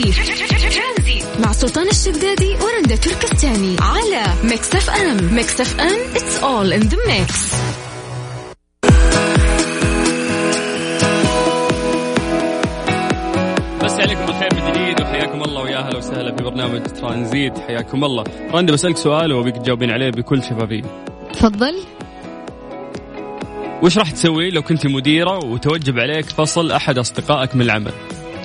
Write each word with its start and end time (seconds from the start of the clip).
ترانزيت 0.00 1.22
مع 1.40 1.52
سلطان 1.52 1.88
الشدادي 1.88 2.54
ورندا 2.54 2.96
تركستاني 2.96 3.76
على 3.80 4.24
Mix 4.44 4.74
FM 4.74 5.34
Mix 5.34 5.60
FM 5.60 5.98
it's 6.14 6.42
all 6.42 6.72
in 6.72 6.88
the 6.88 6.96
mix. 6.96 7.54
مسي 13.84 13.92
عليكم 13.92 14.26
بالخير 14.26 14.48
من 14.54 14.72
جديد 14.72 15.00
وحياكم 15.00 15.42
الله 15.42 15.62
ويا 15.62 15.78
أهلا 15.78 15.98
وسهلا 15.98 16.36
في 16.36 16.44
برنامج 16.44 16.82
ترانزيت. 16.82 17.58
حياكم 17.58 18.04
الله. 18.04 18.24
رندا 18.54 18.72
بسألك 18.72 18.96
سؤال 18.96 19.32
وأبيك 19.32 19.56
تجاوبين 19.56 19.90
عليه 19.90 20.10
بكل 20.10 20.42
شفافية. 20.42 20.82
تفضل. 21.32 21.74
وش 23.82 23.98
راح 23.98 24.10
تسوي 24.10 24.50
لو 24.50 24.62
كنت 24.62 24.86
مديرة 24.86 25.44
وتوجب 25.44 25.98
عليك 25.98 26.24
فصل 26.24 26.72
أحد 26.72 26.98
أصدقائك 26.98 27.54
من 27.54 27.62
العمل؟ 27.62 27.92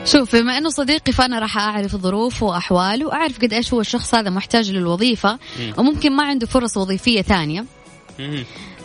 شوف 0.06 0.36
بما 0.36 0.58
إنه 0.58 0.70
صديقي 0.70 1.12
فأنا 1.12 1.40
راح 1.40 1.58
أعرف 1.58 1.96
ظروفه 1.96 2.46
وأحواله 2.46 3.06
واعرف 3.06 3.40
قد 3.40 3.54
إيش 3.54 3.74
هو 3.74 3.82
الشخص 3.82 4.16
هذا 4.16 4.30
محتاج 4.30 4.72
للوظيفة 4.72 5.40
وممكن 5.78 6.12
ما 6.12 6.24
عنده 6.24 6.48
فرص 6.48 6.78
وظيفية 6.78 7.22
ثانية. 7.22 7.66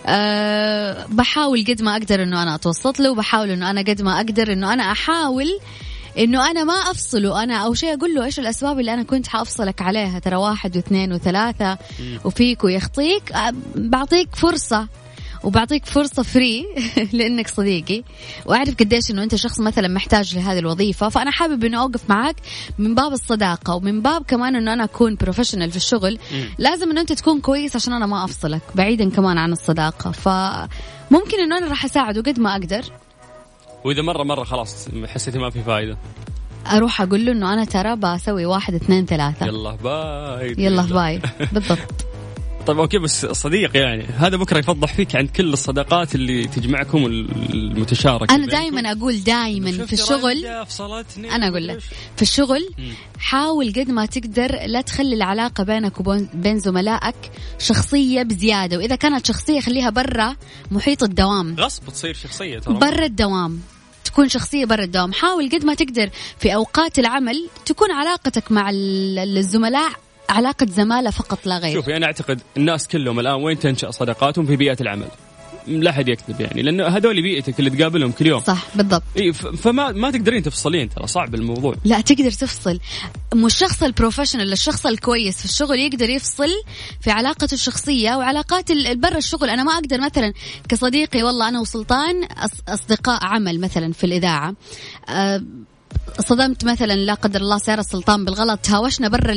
أه 0.06 1.06
بحاول 1.08 1.64
قد 1.68 1.82
ما 1.82 1.92
أقدر 1.92 2.22
إنه 2.22 2.42
أنا 2.42 2.54
أتوسط 2.54 3.00
له 3.00 3.10
وبحاول 3.10 3.50
إنه 3.50 3.70
أنا 3.70 3.80
قد 3.80 4.02
ما 4.02 4.16
أقدر 4.16 4.52
إنه 4.52 4.72
أنا 4.72 4.92
أحاول 4.92 5.46
إنه 6.18 6.50
أنا 6.50 6.64
ما 6.64 6.74
أفصله. 6.74 7.42
أنا 7.42 7.56
أو 7.56 7.74
شيء 7.74 7.94
أقول 7.94 8.14
له 8.14 8.24
إيش 8.24 8.38
الأسباب 8.38 8.80
اللي 8.80 8.94
أنا 8.94 9.02
كنت 9.02 9.26
حأفصلك 9.26 9.82
عليها؟ 9.82 10.18
ترى 10.18 10.36
واحد 10.36 10.76
واثنين 10.76 11.12
وثلاثة 11.12 11.78
وفيك 12.24 12.64
ويخطيك. 12.64 13.32
أه، 13.32 13.54
بعطيك 13.74 14.36
فرصة. 14.36 14.88
وبعطيك 15.44 15.86
فرصة 15.86 16.22
فري 16.22 16.66
لأنك 17.12 17.48
صديقي. 17.48 18.02
وأعرف 18.46 18.74
قديش 18.74 19.10
أنه 19.10 19.22
أنت 19.22 19.34
شخص 19.34 19.60
مثلا 19.60 19.88
محتاج 19.88 20.36
لهذه 20.36 20.58
الوظيفة. 20.58 21.08
فأنا 21.08 21.30
حابب 21.30 21.64
أنه 21.64 21.80
أوقف 21.80 22.10
معك 22.10 22.36
من 22.78 22.94
باب 22.94 23.12
الصداقة 23.12 23.74
ومن 23.74 24.02
باب 24.02 24.24
كمان 24.24 24.56
أنه 24.56 24.72
أنا 24.72 24.84
أكون 24.84 25.14
professional 25.14 25.70
في 25.70 25.76
الشغل. 25.76 26.18
لازم 26.58 26.90
أنه 26.90 27.00
أنت 27.00 27.12
تكون 27.12 27.40
كويس 27.40 27.76
عشان 27.76 27.92
أنا 27.92 28.06
ما 28.06 28.24
أفصلك 28.24 28.62
بعيدا 28.74 29.10
كمان 29.10 29.38
عن 29.38 29.52
الصداقة. 29.52 30.10
فممكن 30.10 31.40
أنه 31.40 31.58
أنا 31.58 31.66
راح 31.68 31.84
أساعده 31.84 32.20
قد 32.22 32.38
ما 32.40 32.52
أقدر. 32.52 32.82
وإذا 33.84 34.02
مرة 34.02 34.22
مرة 34.22 34.44
خلاص 34.44 34.88
حسيتي 35.06 35.38
ما 35.38 35.50
في 35.50 35.62
فائدة 35.62 35.98
أروح 36.66 37.02
أقول 37.02 37.26
له 37.26 37.32
إنه 37.32 37.52
أنا 37.52 37.64
ترى 37.64 37.96
بسوي 37.96 38.46
واحد 38.46 38.74
اثنين 38.74 39.06
ثلاثة. 39.06 39.46
يلا 39.46 39.70
باي. 39.70 40.54
يلا 40.58 40.82
باي. 40.82 41.20
بالضبط. 41.52 42.09
طيب 42.70 42.78
okay 42.78 42.98
بس 42.98 43.26
صديق 43.26 43.76
يعني 43.76 44.04
هذا 44.04 44.36
بكرة 44.36 44.58
يفضح 44.58 44.94
فيك 44.94 45.16
عن 45.16 45.26
كل 45.26 45.52
الصداقات 45.52 46.14
اللي 46.14 46.44
تجمعكم 46.44 47.06
المتشاركة 47.06 48.34
أنا 48.34 48.46
دائما 48.46 48.92
أقول 48.92 49.24
دائما 49.24 49.86
في 49.86 49.92
الشغل 49.92 50.46
أنا 51.30 51.48
أقول 51.48 51.68
لك 51.68 51.78
في 52.16 52.22
الشغل 52.22 52.68
حاول 53.18 53.72
قد 53.76 53.90
ما 53.90 54.06
تقدر 54.06 54.58
لا 54.66 54.80
تخلي 54.80 55.14
العلاقة 55.14 55.64
بينك 55.64 56.00
وبين 56.00 56.58
زملائك 56.58 57.14
شخصية 57.58 58.22
بزيادة 58.22 58.78
وإذا 58.78 58.96
كانت 58.96 59.26
شخصية 59.26 59.60
خليها 59.60 59.90
برا 59.90 60.36
محيط 60.70 61.02
الدوام. 61.02 61.56
غصب 61.58 61.88
تصير 61.88 62.14
شخصية 62.14 62.58
ترى. 62.58 62.74
برا 62.74 63.04
الدوام 63.04 63.60
تكون 64.04 64.28
شخصية 64.28 64.64
برا 64.64 64.84
الدوام. 64.84 65.12
حاول 65.12 65.50
قد 65.50 65.64
ما 65.64 65.74
تقدر 65.74 66.10
في 66.38 66.54
أوقات 66.54 66.98
العمل 66.98 67.48
تكون 67.66 67.90
علاقتك 67.90 68.52
مع 68.52 68.70
الزملاء 68.72 69.90
علاقة 70.30 70.66
زمالة 70.66 71.10
فقط 71.10 71.46
لا 71.46 71.58
غير. 71.58 71.74
شوفي 71.74 71.96
أنا 71.96 72.06
أعتقد 72.06 72.40
الناس 72.56 72.88
كلهم 72.88 73.20
الآن 73.20 73.34
وين 73.34 73.58
تنشأ 73.58 73.90
صداقاتهم 73.90 74.46
في 74.46 74.56
بيئة 74.56 74.76
العمل؟ 74.80 75.08
لا 75.66 75.92
حد 75.92 76.08
يكذب 76.08 76.40
يعني 76.40 76.62
لأنه 76.62 76.86
هذول 76.86 77.22
بيئتك 77.22 77.58
اللي 77.58 77.70
تقابلهم 77.70 78.12
كل 78.12 78.26
يوم. 78.26 78.40
صح 78.40 78.66
بالضبط. 78.74 79.02
إيه 79.16 79.32
فما 79.32 79.92
ما 79.92 80.10
تقدرين 80.10 80.42
تفصلين 80.42 80.88
ترى 80.88 81.06
صعب 81.06 81.34
الموضوع. 81.34 81.74
لا 81.84 82.00
تقدر 82.00 82.30
تفصل. 82.30 82.80
مو 83.34 83.46
الشخص 83.46 83.82
البروفيشنال 83.82 84.52
الشخص 84.52 84.86
الكويس 84.86 85.38
في 85.38 85.44
الشغل 85.44 85.78
يقدر 85.78 86.10
يفصل 86.10 86.48
في 87.00 87.10
علاقته 87.10 87.54
الشخصية 87.54 88.14
وعلاقات 88.16 88.72
برا 88.92 89.18
الشغل. 89.18 89.50
أنا 89.50 89.64
ما 89.64 89.72
أقدر 89.72 90.00
مثلا 90.00 90.32
كصديقي 90.68 91.22
والله 91.22 91.48
أنا 91.48 91.60
وسلطان 91.60 92.28
أصدقاء 92.68 93.24
عمل 93.24 93.60
مثلا 93.60 93.92
في 93.92 94.04
الإذاعة. 94.04 94.54
أه 95.08 95.42
صدمت 96.20 96.64
مثلا 96.64 96.92
لا 96.92 97.14
قدر 97.14 97.40
الله 97.40 97.58
سيارة 97.58 97.80
السلطان 97.80 98.24
بالغلط 98.24 98.60
تهاوشنا 98.60 99.08
برا 99.08 99.34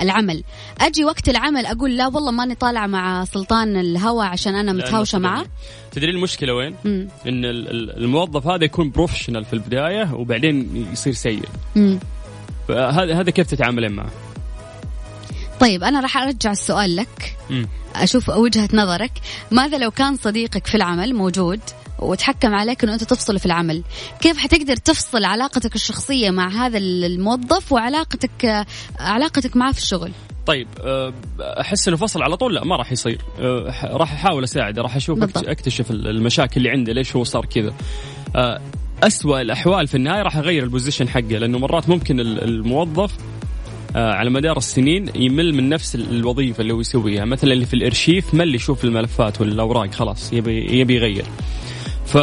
العمل 0.00 0.44
أجي 0.80 1.04
وقت 1.04 1.28
العمل 1.28 1.66
أقول 1.66 1.96
لا 1.96 2.06
والله 2.06 2.30
ماني 2.30 2.54
طالعة 2.54 2.86
مع 2.86 3.24
سلطان 3.24 3.76
الهوا 3.76 4.24
عشان 4.24 4.54
أنا 4.54 4.72
متهاوشة 4.72 5.18
معه 5.18 5.46
تدري 5.92 6.10
المشكلة 6.10 6.54
وين؟ 6.54 6.74
مم. 6.84 7.08
إن 7.26 7.44
الموظف 7.96 8.46
هذا 8.46 8.64
يكون 8.64 8.90
بروفيشنال 8.90 9.44
في 9.44 9.52
البداية 9.52 10.14
وبعدين 10.14 10.86
يصير 10.92 11.12
سيء 11.12 11.48
هذا 12.70 13.20
هذا 13.20 13.30
كيف 13.30 13.46
تتعاملين 13.46 13.92
معه؟ 13.92 14.10
طيب 15.60 15.84
أنا 15.84 16.00
راح 16.00 16.16
أرجع 16.16 16.52
السؤال 16.52 16.96
لك 16.96 17.36
مم. 17.50 17.68
أشوف 17.96 18.28
وجهة 18.28 18.68
نظرك 18.72 19.12
ماذا 19.50 19.78
لو 19.78 19.90
كان 19.90 20.16
صديقك 20.16 20.66
في 20.66 20.74
العمل 20.74 21.14
موجود 21.14 21.60
وتحكم 22.02 22.54
عليك 22.54 22.84
إنه 22.84 22.94
أنت 22.94 23.04
تفصل 23.04 23.38
في 23.38 23.46
العمل. 23.46 23.82
كيف 24.20 24.38
حتقدر 24.38 24.76
تفصل 24.76 25.24
علاقتك 25.24 25.74
الشخصية 25.74 26.30
مع 26.30 26.48
هذا 26.48 26.78
الموظف 26.78 27.72
وعلاقتك 27.72 28.66
علاقتك 29.00 29.56
معه 29.56 29.72
في 29.72 29.78
الشغل؟ 29.78 30.10
طيب 30.46 30.68
أه، 30.80 31.12
أحس 31.40 31.88
إنه 31.88 31.96
فصل 31.96 32.22
على 32.22 32.36
طول 32.36 32.54
لا 32.54 32.64
ما 32.64 32.76
راح 32.76 32.92
يصير. 32.92 33.20
أه، 33.40 33.74
راح 33.82 34.12
أحاول 34.12 34.44
اساعده 34.44 34.82
راح 34.82 34.96
أشوف 34.96 35.18
بالضبط. 35.18 35.48
أكتشف 35.48 35.90
المشاكل 35.90 36.54
اللي 36.56 36.70
عنده 36.70 36.92
ليش 36.92 37.16
هو 37.16 37.24
صار 37.24 37.46
كذا. 37.46 37.74
أه، 38.36 38.60
أسوأ 39.02 39.40
الأحوال 39.40 39.86
في 39.86 39.94
النهاية 39.94 40.22
راح 40.22 40.36
أغير 40.36 40.62
البوزيشن 40.62 41.08
حقه 41.08 41.38
لأنه 41.38 41.58
مرات 41.58 41.88
ممكن 41.88 42.20
الموظف 42.20 43.12
على 43.94 44.30
مدار 44.30 44.56
السنين 44.56 45.10
يمل 45.14 45.54
من 45.54 45.68
نفس 45.68 45.94
الوظيفة 45.94 46.60
اللي 46.60 46.72
هو 46.72 46.80
يسويها. 46.80 47.24
مثلا 47.24 47.52
اللي 47.52 47.66
في 47.66 47.74
الإرشيف 47.74 48.34
مل 48.34 48.54
يشوف 48.54 48.84
الملفات 48.84 49.40
والأوراق 49.40 49.94
خلاص 49.94 50.32
يبي 50.32 50.80
يبي 50.80 50.94
يغير. 50.94 51.24
ف 52.10 52.18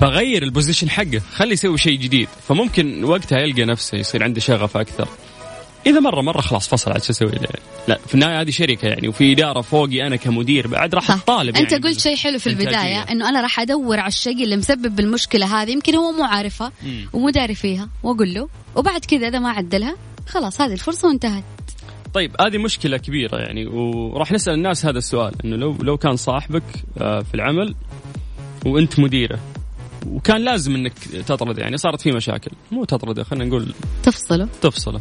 فغير 0.00 0.42
البوزيشن 0.42 0.90
حقه. 0.90 1.22
خليه 1.34 1.52
يسوي 1.52 1.78
شيء 1.78 1.98
جديد. 1.98 2.28
فممكن 2.48 3.04
وقتها 3.04 3.38
يلقى 3.38 3.64
نفسه 3.64 3.98
يصير 3.98 4.22
عنده 4.22 4.40
شغف 4.40 4.76
أكثر. 4.76 5.08
إذا 5.86 6.00
مرة 6.00 6.22
مرة 6.22 6.40
خلاص 6.40 6.68
فصل 6.68 6.92
عاد 6.92 7.02
شو 7.02 7.12
أسوي؟ 7.12 7.30
لا 7.88 7.98
في 8.06 8.14
النهاية 8.14 8.40
هذه 8.40 8.50
شركة 8.50 8.88
يعني 8.88 9.08
وفي 9.08 9.32
إدارة 9.32 9.60
فوقي 9.60 10.06
أنا 10.06 10.16
كمدير 10.16 10.66
بعد 10.66 10.94
راح 10.94 11.10
أطالب 11.10 11.56
يعني 11.56 11.72
انت 11.72 11.86
قلت 11.86 12.00
شيء 12.00 12.16
حلو 12.16 12.38
في 12.38 12.46
البداية 12.46 13.02
إنه 13.02 13.28
أنا 13.28 13.40
راح 13.40 13.60
أدور 13.60 14.00
على 14.00 14.08
الشيء 14.08 14.44
اللي 14.44 14.56
مسبب 14.56 15.00
المشكلة 15.00 15.62
هذه 15.62 15.70
يمكن 15.70 15.94
هو 15.94 16.12
مو 16.12 16.24
عارفها 16.24 16.72
ومو 17.12 17.30
داري 17.30 17.54
فيها 17.54 17.88
وأقول 18.02 18.34
له 18.34 18.48
وبعد 18.76 19.04
كذا 19.04 19.28
إذا 19.28 19.38
ما 19.38 19.50
عدلها 19.50 19.96
خلاص 20.28 20.60
هذه 20.60 20.72
الفرصة 20.72 21.08
وانتهت. 21.08 21.44
طيب 22.14 22.36
هذه 22.40 22.58
مشكلة 22.58 22.96
كبيرة 22.96 23.38
يعني 23.38 23.66
وراح 23.66 24.32
نسأل 24.32 24.54
الناس 24.54 24.86
هذا 24.86 24.98
السؤال 24.98 25.34
إنه 25.44 25.56
لو 25.56 25.76
لو 25.82 25.96
كان 25.96 26.16
صاحبك 26.16 26.62
آه، 26.98 27.20
في 27.20 27.34
العمل 27.34 27.74
وأنت 28.66 29.00
مديره 29.00 29.38
وكان 30.06 30.40
لازم 30.44 30.74
إنك 30.74 30.92
تطرد 31.26 31.58
يعني 31.58 31.76
صارت 31.76 32.00
في 32.00 32.12
مشاكل 32.12 32.50
مو 32.72 32.84
تطرده 32.84 33.24
خلينا 33.24 33.44
نقول 33.44 33.74
تفصله. 34.02 34.48
تفصله. 34.62 35.00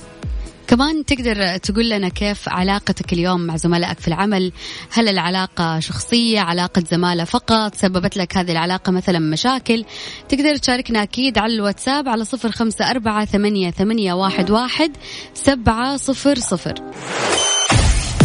كمان 0.67 1.05
تقدر 1.05 1.57
تقول 1.57 1.89
لنا 1.89 2.09
كيف 2.09 2.49
علاقتك 2.49 3.13
اليوم 3.13 3.41
مع 3.41 3.57
زملائك 3.57 3.99
في 3.99 4.07
العمل؟ 4.07 4.51
هل 4.91 5.09
العلاقة 5.09 5.79
شخصية 5.79 6.39
علاقة 6.39 6.83
زمالة 6.91 7.23
فقط؟ 7.23 7.75
سببت 7.75 8.17
لك 8.17 8.37
هذه 8.37 8.51
العلاقة 8.51 8.91
مثلا 8.91 9.19
مشاكل؟ 9.19 9.85
تقدر 10.29 10.55
تشاركنا 10.57 11.03
أكيد 11.03 11.37
على 11.37 11.53
الواتساب 11.53 12.09
على 12.09 12.25
صفر 12.25 12.51
خمسة 12.51 12.91
أربعة 12.91 13.25
ثمانية, 13.25 13.71
ثمانية 13.71 14.13
واحد, 14.13 14.51
واحد 14.51 14.91
سبعة 15.33 15.97
صفر 15.97 16.35
صفر. 16.35 16.73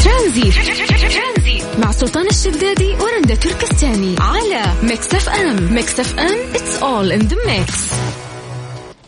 ترانزيت 0.04 1.62
مع 1.78 1.92
سلطان 1.92 2.26
الشدادي 2.26 2.94
ورندا 2.94 3.34
تركستاني 3.34 4.16
على 4.20 4.72
Mix 4.82 5.14
FM. 5.14 5.74
Mix 5.74 6.00
FM 6.00 6.52
it's 6.52 6.82
all 6.82 7.20
in 7.20 7.28
the 7.28 7.36
mix. 7.46 7.94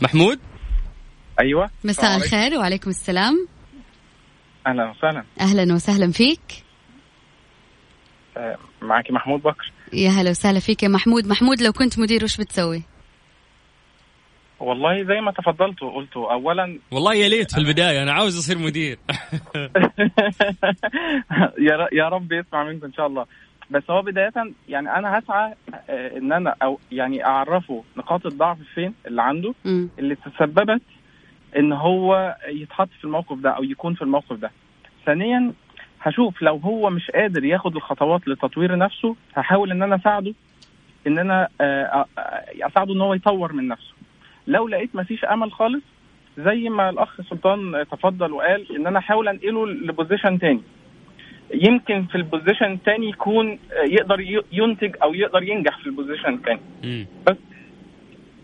محمود؟ 0.01 0.39
أيوه. 1.39 1.69
مساء 1.83 2.17
الخير 2.17 2.59
وعليكم 2.59 2.89
السلام. 2.89 3.47
أهلا 4.67 4.89
وسهلا. 4.91 5.23
أهلا 5.39 5.73
وسهلا 5.73 6.11
فيك. 6.11 6.41
آه، 8.37 8.57
معك 8.81 9.11
محمود 9.11 9.41
بكر. 9.41 9.71
يا 9.93 10.09
هلا 10.09 10.29
وسهلا 10.29 10.59
فيك 10.59 10.83
يا 10.83 10.87
محمود. 10.87 11.27
محمود 11.27 11.61
لو 11.61 11.71
كنت 11.71 11.99
مدير 11.99 12.23
وش 12.23 12.37
بتسوي؟ 12.37 12.83
والله 14.59 15.03
زي 15.03 15.21
ما 15.21 15.31
تفضلت 15.31 15.83
وقلت 15.83 16.17
اولا 16.17 16.79
والله 16.91 17.13
يا 17.13 17.29
ليت 17.29 17.51
في 17.51 17.57
البداية 17.57 18.03
أنا 18.03 18.11
عاوز 18.11 18.37
أصير 18.37 18.57
مدير. 18.57 18.99
يا 21.67 21.87
يا 21.91 22.09
رب 22.09 22.31
يسمع 22.31 22.63
منكم 22.63 22.85
إن 22.85 22.93
شاء 22.93 23.07
الله. 23.07 23.25
بس 23.71 23.83
هو 23.89 24.01
بداية 24.01 24.33
يعني 24.69 24.89
أنا 24.89 25.19
هسعى 25.19 25.53
آه، 25.89 26.17
إن 26.17 26.33
أنا 26.33 26.55
أو 26.63 26.79
يعني 26.91 27.25
أعرفه 27.25 27.83
نقاط 27.97 28.25
الضعف 28.25 28.57
فين 28.75 28.93
اللي 29.07 29.21
عنده 29.21 29.53
اللي 29.99 30.15
تسببت 30.15 30.81
إن 31.57 31.71
هو 31.73 32.35
يتحط 32.47 32.89
في 32.97 33.03
الموقف 33.03 33.37
ده 33.37 33.49
أو 33.49 33.63
يكون 33.63 33.93
في 33.93 34.01
الموقف 34.01 34.33
ده. 34.33 34.51
ثانيا 35.05 35.53
هشوف 36.01 36.41
لو 36.41 36.55
هو 36.57 36.89
مش 36.89 37.11
قادر 37.11 37.45
ياخد 37.45 37.75
الخطوات 37.75 38.27
لتطوير 38.27 38.77
نفسه 38.77 39.15
هحاول 39.35 39.71
إن 39.71 39.83
أنا 39.83 39.95
أساعده 39.95 40.33
إن 41.07 41.19
أنا 41.19 41.47
آه، 41.61 42.05
آه، 42.17 42.45
أساعده 42.61 42.93
إن 42.93 43.01
هو 43.01 43.13
يطور 43.13 43.53
من 43.53 43.67
نفسه. 43.67 43.93
لو 44.47 44.67
لقيت 44.67 44.95
ما 44.95 45.03
فيش 45.03 45.25
أمل 45.25 45.51
خالص 45.51 45.83
زي 46.37 46.69
ما 46.69 46.89
الأخ 46.89 47.21
سلطان 47.29 47.85
تفضل 47.91 48.31
وقال 48.31 48.75
إن 48.75 48.87
أنا 48.87 48.99
أحاول 48.99 49.27
أنقله 49.27 49.67
ل 49.67 49.75
position 49.75 50.39
تاني. 50.39 50.61
يمكن 51.53 52.05
في 52.05 52.15
ال 52.15 52.21
position 52.21 52.71
الثاني 52.73 53.09
يكون 53.09 53.59
يقدر 53.85 54.41
ينتج 54.51 54.95
أو 55.03 55.13
يقدر 55.13 55.43
ينجح 55.43 55.77
في 55.77 55.87
ال 55.87 55.92
position 55.92 56.33
الثاني 56.33 56.59
بس 57.27 57.37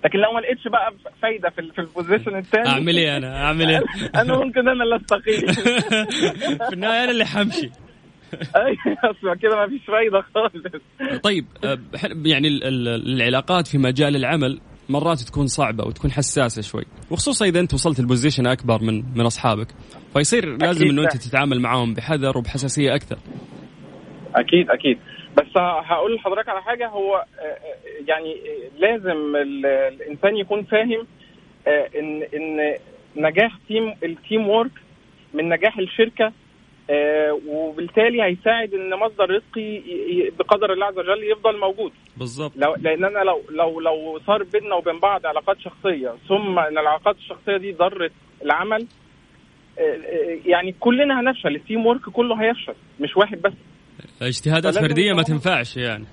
لكن 0.06 0.19
لو 0.19 0.31
ما 0.31 0.40
لقيتش 0.40 0.68
بقى 0.68 0.94
فايدة 1.22 1.50
في 1.50 1.72
في 1.75 1.81
ال 1.81 1.88
position 1.88 2.38
الثاني 2.38 2.69
أعمل 2.69 2.98
إيه 2.98 3.18
أنا؟ 3.18 3.46
أعمل 3.46 3.69
إيه؟ 3.69 3.81
أنا 4.22 4.38
ممكن 4.38 4.69
أنا 4.69 4.84
اللي 4.84 4.96
أستقيل. 4.96 5.54
في 6.69 6.74
النهاية 6.74 7.04
أنا 7.04 7.12
اللي 7.12 7.25
حمشي. 7.25 7.69
أيوه 8.56 9.36
كده 9.36 9.56
ما 9.56 9.68
فيش 9.68 9.81
فايدة 9.88 10.22
خالص. 10.36 10.63
طيب 11.24 11.46
آه، 11.63 11.78
يعني 12.25 12.48
العلاقات 12.48 13.68
في 13.68 13.78
مجال 13.78 14.16
العمل 14.16 14.60
مرات 14.90 15.19
تكون 15.19 15.48
صعبة 15.48 15.84
وتكون 15.84 16.12
حساسة 16.12 16.62
شوي 16.62 16.84
وخصوصا 17.12 17.46
إذا 17.46 17.60
أنت 17.60 17.74
وصلت 17.74 18.00
ال 18.00 18.05
position 18.05 18.47
أكبر 18.48 18.84
من 18.84 19.04
من 19.16 19.25
أصحابك 19.25 19.68
فيصير 20.13 20.57
لازم 20.57 20.86
إنه 20.86 21.04
أنت 21.04 21.18
تتعامل 21.18 21.60
معاهم 21.60 21.94
بحذر 21.94 22.38
وبحساسية 22.38 22.96
أكثر. 22.96 23.18
أكيد 24.36 24.69
أكيد. 24.69 24.98
بس 25.37 25.57
هقول 25.57 26.15
لحضرتك 26.15 26.49
على 26.49 26.61
حاجة 26.61 26.87
هو 26.87 27.15
آه، 27.15 27.41
آه، 27.41 27.57
يعني 28.07 28.37
لازم 28.77 29.35
الإنسان 29.35 30.37
يكون 30.37 30.63
فاهم 30.63 31.07
آه، 31.67 31.89
إن 31.99 32.23
إن 32.33 32.75
نجاح 33.15 33.57
team 33.68 33.95
ال 34.03 34.12
team 34.12 34.47
work 34.50 34.71
من 35.33 35.49
نجاح 35.49 35.77
الشركة 35.77 36.31
وبالتالي 37.47 38.23
هيساعد 38.23 38.73
إن 38.73 38.95
مصدر 38.95 39.29
رزقي 39.29 39.81
بقدر 40.39 40.73
الله 40.73 40.85
عز 40.85 40.97
وجل 40.99 41.23
يفضل 41.23 41.59
موجود. 41.59 41.91
بالظبط. 42.17 42.51
لو 42.55 42.75
لأن 42.75 43.03
أنا 43.05 43.19
لو 43.19 43.41
لو 43.49 43.79
لو 43.79 44.19
صار 44.27 44.43
بيننا 44.43 44.75
وبين 44.75 44.99
بعض 44.99 45.25
علاقات 45.25 45.59
شخصية 45.59 46.13
ثم 46.27 46.59
إن 46.59 46.77
العلاقات 46.77 47.15
الشخصية 47.17 47.57
دي 47.57 47.71
ضرت 47.71 48.11
العمل 48.43 48.87
يعني 50.45 50.75
كلنا 50.79 51.19
هنفشل 51.19 51.55
ال 51.56 51.62
team 51.62 51.86
work 51.86 52.01
كله 52.01 52.35
هيفشل 52.35 52.73
مش 52.99 53.17
واحد 53.17 53.41
بس. 53.41 53.53
اجتهادات 54.21 54.77
فردية 54.77 55.13
ما 55.13 55.23
تنفعش 55.23 55.77
يعني. 55.77 56.06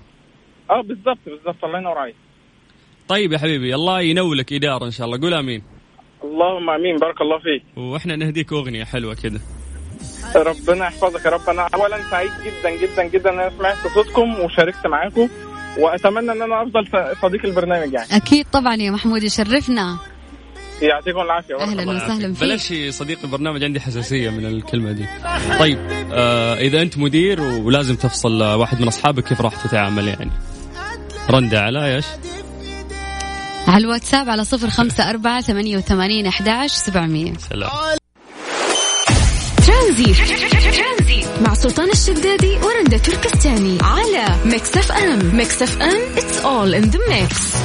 آه 0.71 0.83
بالضبط 0.83 1.19
بالضبط 1.27 1.65
الله 1.65 1.79
ينور 1.79 1.99
عليك. 1.99 2.15
طيب 3.09 3.33
يا 3.33 3.39
حبيبي 3.39 3.75
الله 3.75 4.01
ينولك 4.01 4.53
إدارة 4.53 4.85
إن 4.85 4.91
شاء 4.91 5.07
الله. 5.07 5.21
قول 5.21 5.35
آمين. 5.35 5.63
اللهم 6.25 6.71
آمين 6.71 6.97
بارك 6.97 7.21
الله 7.21 7.39
فيك. 7.39 7.63
وإحنا 7.77 8.17
نهديك 8.17 8.53
أغنية 8.53 8.85
حلوة 8.85 9.15
كده. 9.23 9.41
ربنا 10.37 10.87
يحفظك 10.87 11.25
يا 11.25 11.31
رب. 11.31 11.49
أنا 11.49 11.69
اولا 11.75 12.11
سعيد 12.11 12.31
جدا 12.45 12.71
جدا 12.71 13.09
جدا 13.09 13.31
إن 13.31 13.39
أنا 13.41 13.51
سمعت 13.59 13.77
صوتكم 13.95 14.41
وشاركت 14.41 14.87
معاكم 14.87 15.29
وأتمنى 15.79 16.33
إن 16.33 16.43
أنا 16.43 16.63
أفضل 16.63 16.87
صديق 17.23 17.45
البرنامج 17.45 17.93
يعني. 17.93 18.17
أكيد 18.17 18.47
طبعا 18.53 18.75
يا 18.75 18.91
محمود 18.91 19.23
يشرفنا. 19.23 19.99
يعطيكم 20.83 21.21
العافية 21.21 21.61
أهلا 21.61 21.91
وسهلا 21.91 22.35
فيك. 22.35 22.41
بلاش 22.41 22.73
صديق 22.91 23.19
البرنامج 23.25 23.65
عندي 23.65 23.81
حساسية 23.81 24.31
من 24.31 24.47
الكلمة 24.47 24.93
دي. 24.93 25.07
طيب 25.59 25.79
آه 26.13 26.55
إذا 26.55 26.83
أنت 26.83 26.99
مدير 26.99 27.41
ولازم 27.41 27.97
تفصل 27.97 28.43
واحد 28.43 28.81
من 28.81 28.89
أصحابك 28.89 29.25
كيف 29.25 29.41
راح 29.41 29.67
تتعامل 29.67 30.09
يعني. 30.09 30.31
رندا 31.31 31.61
على 31.61 31.97
إيش؟ 31.97 32.05
على 33.69 33.85
الواتساب 33.85 34.29
على 34.29 34.45
صفر 34.45 34.71
خمسة 34.71 35.11
أربعة 35.11 35.41
ثمانية 35.41 35.77
وثمانين 35.77 36.27
أحداش 36.27 36.71
سبعمية. 36.71 37.33
سلام. 37.51 37.71
ترانزيت 39.67 40.15
مع 41.41 41.55
سلطان 41.55 41.91
الشدادي 41.91 42.57
ورندا 42.57 42.97
تركستاني 42.97 43.79
على 43.83 44.37
Mix 44.45 44.77
FM. 44.77 45.37
Mix 45.37 45.63
FM 45.63 46.01
it's 46.17 46.45
all 46.45 46.75
in 46.75 46.91
the 46.91 46.99
mix. 47.09 47.57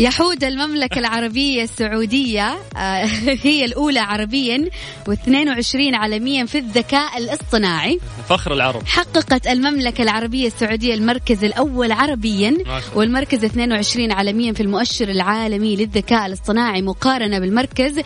يحود 0.00 0.44
المملكة 0.44 0.98
العربية 0.98 1.62
السعودية 1.62 2.56
آه، 2.76 3.04
هي 3.46 3.64
الأولى 3.64 4.00
عربيا 4.00 4.70
و22 5.10 5.94
عالميا 5.94 6.46
في 6.46 6.58
الذكاء 6.58 7.18
الاصطناعي. 7.18 8.00
فخر 8.28 8.52
العرب. 8.52 8.86
حققت 8.86 9.46
المملكة 9.46 10.02
العربية 10.02 10.46
السعودية 10.46 10.94
المركز 10.94 11.44
الأول 11.44 11.92
عربيا 11.92 12.56
والمركز 12.94 13.44
22 13.44 14.12
عالميا 14.12 14.52
في 14.52 14.62
المؤشر 14.62 15.08
العالمي 15.08 15.76
للذكاء 15.76 16.26
الاصطناعي 16.26 16.82
مقارنة 16.82 17.38
بالمركز 17.38 18.00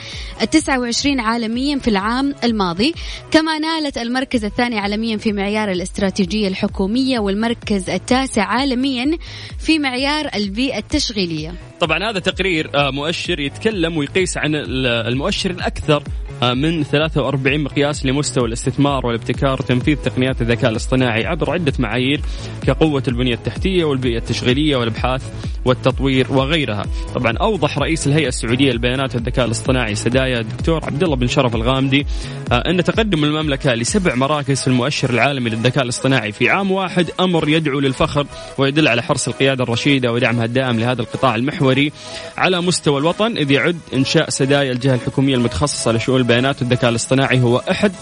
29 0.51 1.21
عالميا 1.21 1.79
في 1.79 1.89
العام 1.89 2.35
الماضي. 2.45 2.95
كما 3.31 3.59
نالت 3.59 3.99
المركز 3.99 4.45
الثاني 4.45 4.79
عالميا 4.79 5.17
في 5.17 5.33
معيار 5.33 5.71
الاستراتيجية 5.71 6.49
الحكومية 6.49 7.19
والمركز 7.19 7.91
التاسع 7.91 8.45
عالميا 8.45 9.19
في 9.59 9.79
معيار 9.79 10.31
البيئة 10.35 10.79
التشغيلية. 10.79 11.55
طبعا 11.81 12.11
هذا 12.11 12.19
تقرير 12.19 12.71
آه، 12.75 12.91
مؤشر 12.91 13.41
يتكلم 13.41 13.97
ويقيس 13.97 14.37
عن 14.37 14.55
المؤشر 14.55 15.51
الأكثر 15.51 15.97
آه، 15.97 16.34
من 16.53 16.83
43 16.83 17.61
مقياس 17.61 18.07
لمستوى 18.07 18.49
الاستثمار 18.49 19.07
والابتكار 19.07 19.61
وتنفيذ 19.61 19.97
تقنيات 19.97 20.43
الذكاء 20.43 20.71
الاصطناعي 20.71 21.27
عبر 21.27 21.51
عدة 21.51 21.73
معايير 21.79 22.21
كقوة 22.67 23.03
البنية 23.09 23.35
التحتية 23.35 23.85
والبيئة 23.85 24.19
التشغيلية 24.19 24.77
والأبحاث 24.77 25.23
والتطوير 25.65 26.33
وغيرها. 26.33 26.85
طبعا 27.15 27.37
أوضح 27.37 27.79
رئيس 27.79 28.07
الهيئة 28.07 28.29
السعودية 28.29 28.73
للبيانات 28.73 29.15
والذكاء 29.15 29.47
الاصطناعي 29.47 29.95
سدايا 29.95 30.41
الدكتور 30.41 30.85
عبد 30.85 31.03
الله 31.03 31.17
بن 31.17 31.27
شرف 31.27 31.55
الغامدي 31.55 32.07
آه، 32.53 32.71
أن 32.71 32.85
تقدم 32.85 33.25
المملكة 33.25 33.75
لسبع 33.75 34.15
مراكز 34.15 34.61
في 34.61 34.69
المؤشر 34.69 35.11
العالمي 35.11 35.51
للذكاء 35.51 35.85
الاصطناعي 35.85 36.33
في 36.33 36.51
عام 36.51 36.71
واحد 36.71 37.11
أمر 37.21 37.49
يدعو 37.49 37.81
للفخر 37.81 38.27
ويدل 38.59 38.89
على 38.89 39.03
حرص 39.03 39.29
القيادة 39.29 39.65
الرشيدة 39.65 40.13
ودعمها 40.13 40.45
الدائم 40.45 40.81
لهذا 40.81 41.03
القطاع 41.03 41.35
المحوري 41.35 41.93
على 42.37 42.61
مستوى 42.61 42.99
الوطن 42.99 43.37
إذ 43.37 43.51
يعد 43.51 43.79
إنشاء 43.95 44.31
سدايا 44.31 44.73
الجهة 44.73 44.95
الحكومية 44.95 45.35
المتخصصة 45.35 45.93
لشؤون 45.93 46.21
البيانات 46.35 46.63
والذكاء 46.63 46.91
الاصطناعي 46.91 47.41
هو 47.41 47.59
أحد 47.71 47.93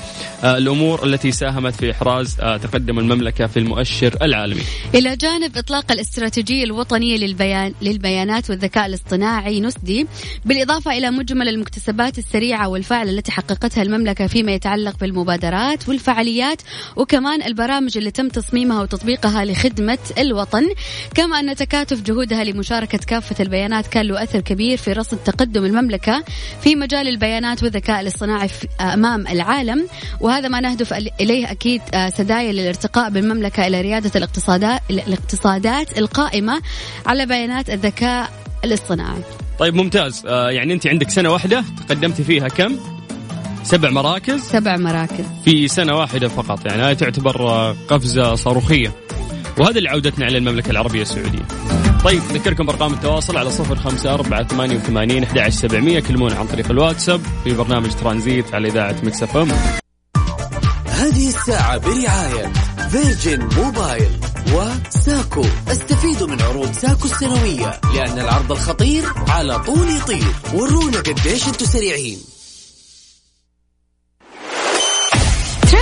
آه، 0.45 0.59
الأمور 0.59 1.05
التي 1.07 1.33
ساهمت 1.33 1.75
في 1.75 1.91
إحراز 1.91 2.37
آه، 2.41 2.57
تقدم 2.57 2.99
المملكة 2.99 3.47
في 3.47 3.59
المؤشر 3.59 4.17
العالمي. 4.23 4.63
إلى 4.95 5.17
جانب 5.17 5.57
إطلاق 5.57 5.93
الاستراتيجية 5.93 6.65
الوطنية 6.65 7.17
للبيان 7.17 7.75
للبيانات 7.83 8.51
والذكاء 8.51 8.87
الاصطناعي 8.87 9.61
نسدي 9.61 10.07
بالإضافة 10.45 10.93
إلى 10.99 11.11
مجمل 11.11 11.49
المكتسبات 11.49 12.19
السريعة 12.19 12.69
والفاعلة 12.69 13.11
التي 13.11 13.33
حققتها 13.33 13.83
المملكة 13.83 14.27
فيما 14.27 14.53
يتعلق 14.53 14.97
بالمبادرات 15.01 15.89
والفعاليات 15.89 16.63
وكمان 16.97 17.43
البرامج 17.43 17.99
اللي 17.99 18.11
تم 18.11 18.29
تصميمها 18.29 18.83
وتطبيقها 18.83 19.45
لخدمة 19.45 19.99
الوطن 20.19 20.69
كما 21.15 21.41
أن 21.41 21.57
تكاتف 21.57 22.03
جهودها 22.03 22.45
لمشاركة 22.45 22.99
كافة 22.99 23.43
البيانات 23.43 23.87
كان 23.87 24.07
له 24.07 24.23
أثر 24.23 24.41
كبير 24.41 24.77
في 24.79 24.93
رصد 24.93 25.17
تقدم 25.17 25.65
المملكة 25.65 26.25
في 26.63 26.77
مجال 26.77 27.09
البيانات 27.09 27.63
والذكاء 27.63 28.01
الاصطناعي 28.01 28.12
أمام 28.81 29.27
العالم. 29.27 29.89
وهذا 30.21 30.49
ما 30.49 30.61
نهدف 30.61 30.93
إليه 31.21 31.51
أكيد 31.51 31.83
آه، 31.95 32.09
سدايا 32.09 32.53
للارتقاء 32.53 33.11
بالمملكه 33.11 33.67
إلى 33.67 33.81
ريادة 33.81 34.11
الاقتصادات 34.17 34.81
الاقتصادات 34.91 35.99
القائمة 35.99 36.63
على 37.07 37.27
بيانات 37.27 37.71
الذكاء 37.71 38.33
الاصطناعي. 38.65 39.23
طيب 39.59 39.75
ممتاز. 39.75 40.27
آه، 40.27 40.51
يعني 40.51 40.73
أنت 40.73 40.87
عندك 40.87 41.11
سنة 41.11 41.31
واحدة 41.31 41.65
تقدمتي 41.89 42.25
فيها 42.25 42.49
كم؟ 42.49 42.77
سبع 43.63 43.91
مراكز؟ 43.91 44.41
سبع 44.41 44.77
مراكز. 44.77 45.25
في 45.45 45.69
سنة 45.69 45.97
واحدة 45.97 46.29
فقط 46.29 46.67
يعني 46.67 46.83
هذه 46.83 46.93
تعتبر 46.93 47.49
آه، 47.49 47.77
قفزة 47.89 48.35
صاروخية. 48.35 48.93
وهذا 49.59 49.79
اللي 49.79 49.89
عودتنا 49.89 50.27
على 50.27 50.39
المملكة 50.39 50.71
العربية 50.71 51.03
السعودية. 51.03 51.47
طيب 52.05 52.23
نذكركم 52.33 52.67
بأرقام 52.67 52.95
التواصل 52.95 53.37
على 53.37 53.51
صفر 53.51 53.77
خمسة 53.77 54.15
أربعة 54.15 54.49
ثمانية 54.49 54.77
وثمانين 54.77 55.25
أحداش 55.25 55.49
سبعمية. 55.49 56.01
كلمونا 56.01 56.35
عن 56.35 56.47
طريق 56.47 56.71
الواتساب 56.71 57.21
في 57.45 57.55
برنامج 57.55 57.91
ترانزيت 57.91 58.55
على 58.55 58.69
إذاعة 58.69 58.97
Mix 59.03 59.37
FM. 59.37 59.53
هذه 60.87 61.29
الساعة 61.29 61.79
برعاية 61.79 62.53
Virgin 62.91 63.49
Mobile 63.57 64.11
وساكو. 64.53 65.45
استفيدوا 65.69 66.29
من 66.29 66.43
عروض 66.43 66.73
ساكو 66.73 67.05
السنوية 67.05 67.81
لأن 67.95 68.19
العرض 68.19 68.53
الخطير 68.53 69.05
على 69.29 69.59
طول 69.59 69.91
يطير. 69.91 70.33
ورونا 70.55 70.99
قديش 70.99 71.49
أنتم 71.49 71.67
سريعين. 71.67 72.19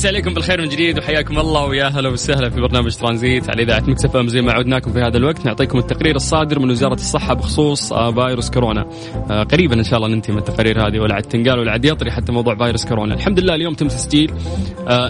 مسي 0.00 0.08
عليكم 0.08 0.34
بالخير 0.34 0.60
من 0.60 0.68
جديد 0.68 0.98
وحياكم 0.98 1.38
الله 1.38 1.64
ويا 1.64 1.84
هلا 1.86 2.08
وسهلا 2.08 2.50
في 2.50 2.60
برنامج 2.60 2.96
ترانزيت 2.96 3.50
على 3.50 3.62
إذاعة 3.62 3.80
Mix 3.80 4.16
FM 4.16 4.28
زي 4.28 4.42
ما 4.42 4.52
عودناكم 4.52 4.92
في 4.92 4.98
هذا 4.98 5.16
الوقت. 5.16 5.46
نعطيكم 5.46 5.78
التقرير 5.78 6.16
الصادر 6.16 6.58
من 6.58 6.70
وزارة 6.70 6.94
الصحة 6.94 7.34
بخصوص 7.34 7.92
آه، 7.92 8.12
فيروس 8.12 8.50
كورونا. 8.50 8.86
آه، 9.30 9.42
قريبا 9.42 9.74
إن 9.74 9.84
شاء 9.84 9.96
الله 9.96 10.08
ننتهي 10.08 10.32
من 10.32 10.38
التقارير 10.38 10.86
هذه 10.86 10.98
ولا 11.00 11.14
عاد 11.14 11.22
تنقال 11.22 11.58
ولا 11.58 11.72
عاد 11.72 11.84
يطري 11.84 12.10
حتى 12.10 12.32
موضوع 12.32 12.54
فيروس 12.54 12.84
كورونا. 12.86 13.14
الحمد 13.14 13.40
لله 13.40 13.54
اليوم 13.54 13.74
تم 13.74 13.88
تسجيل 13.88 14.32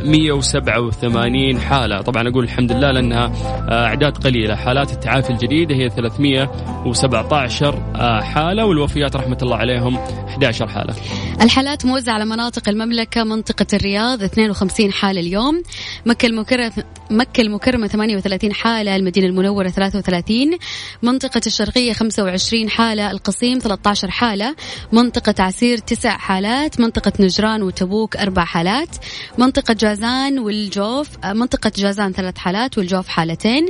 187 0.05 1.57
آه، 1.57 1.61
حالة. 1.61 2.01
طبعا 2.01 2.29
أقول 2.29 2.45
الحمد 2.45 2.73
لله 2.73 2.91
لأنها 2.91 3.33
أعداد 3.71 4.17
قليلة. 4.17 4.55
حالات 4.55 4.93
التعافي 4.93 5.31
الجديدة 5.31 5.75
هي 5.75 5.89
317 5.89 7.75
حالة 8.23 8.65
والوفيات 8.67 9.17
رحمة 9.17 9.39
الله 9.43 9.57
عليهم 9.57 9.97
11 9.97 10.69
حالة. 10.69 10.95
الحالات 11.41 11.87
موزعة 11.87 12.15
على 12.15 12.25
مناطق 12.25 12.69
المملكة 12.69 13.25
منطقة 13.25 13.67
الرياض 13.73 14.23
52 14.23 14.53
50 14.53 14.93
حالة 14.93 15.21
اليوم. 15.21 15.63
مكة 16.07 16.27
المكرمة 16.27 16.73
مكة 17.11 17.41
المكرمة 17.41 17.87
38 17.87 18.53
حالة 18.53 18.97
المدينة 18.97 19.27
المنورة 19.27 19.69
33 19.69 20.59
منطقة 21.03 21.41
الشرقية 21.47 21.93
25 21.93 22.71
حالة 22.71 23.11
القصيم 23.11 23.59
13 23.59 24.11
حالة 24.11 24.57
منطقة 24.93 25.35
عسير 25.43 25.79
9 25.79 26.19
حالات 26.19 26.81
منطقة 26.81 27.13
نجران 27.21 27.63
وتبوك 27.63 28.17
أربع 28.17 28.45
حالات. 28.45 28.97
منطقة 29.39 29.75
جازان 29.75 30.39
والجوف 30.39 31.09
منطقة 31.25 31.73
جازان 31.77 32.13
ثلاث 32.13 32.39
حالات 32.39 32.79
والجوف 32.79 33.09
حالتين. 33.09 33.69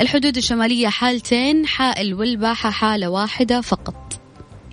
الحدود 0.00 0.36
الشمالية 0.36 0.88
حالتين 0.88 1.66
حائل 1.66 2.14
والباحة 2.14 2.70
حالة 2.70 3.08
واحدة 3.08 3.60
فقط. 3.60 4.17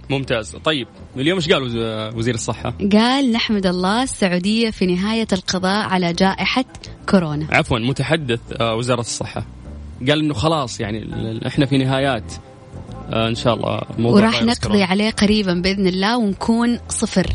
ممتاز. 0.10 0.56
طيب 0.56 0.88
اليوم 1.18 1.38
إيش 1.38 1.50
قال 1.50 1.64
وزير 2.16 2.34
الصحة؟ 2.34 2.74
قال 2.92 3.32
نحمد 3.32 3.66
الله 3.66 4.04
السعودية 4.04 4.70
في 4.70 4.86
نهاية 4.86 5.28
القضاء 5.34 5.88
على 5.88 6.14
جائحة 6.14 6.66
كورونا. 7.10 7.48
عفوا 7.52 7.80
متحدث 7.80 8.40
آه، 8.60 8.76
وزارة 8.76 9.00
الصحة. 9.02 9.46
قال 10.10 10.20
إنه 10.20 10.34
خلاص 10.34 10.80
يعني 10.80 11.08
إحنا 11.48 11.66
في 11.66 11.78
نهايات. 11.78 12.34
آه، 13.10 13.28
إن 13.28 13.36
شاء 13.36 13.54
الله 13.54 13.82
موضوع 13.98 14.22
وراح 14.22 14.44
نقضي 14.44 14.60
كورونا. 14.60 14.86
عليه 14.86 15.10
قريبا 15.10 15.54
بإذن 15.54 15.88
الله 15.88 16.18
ونكون 16.18 16.80
صفر. 16.90 17.28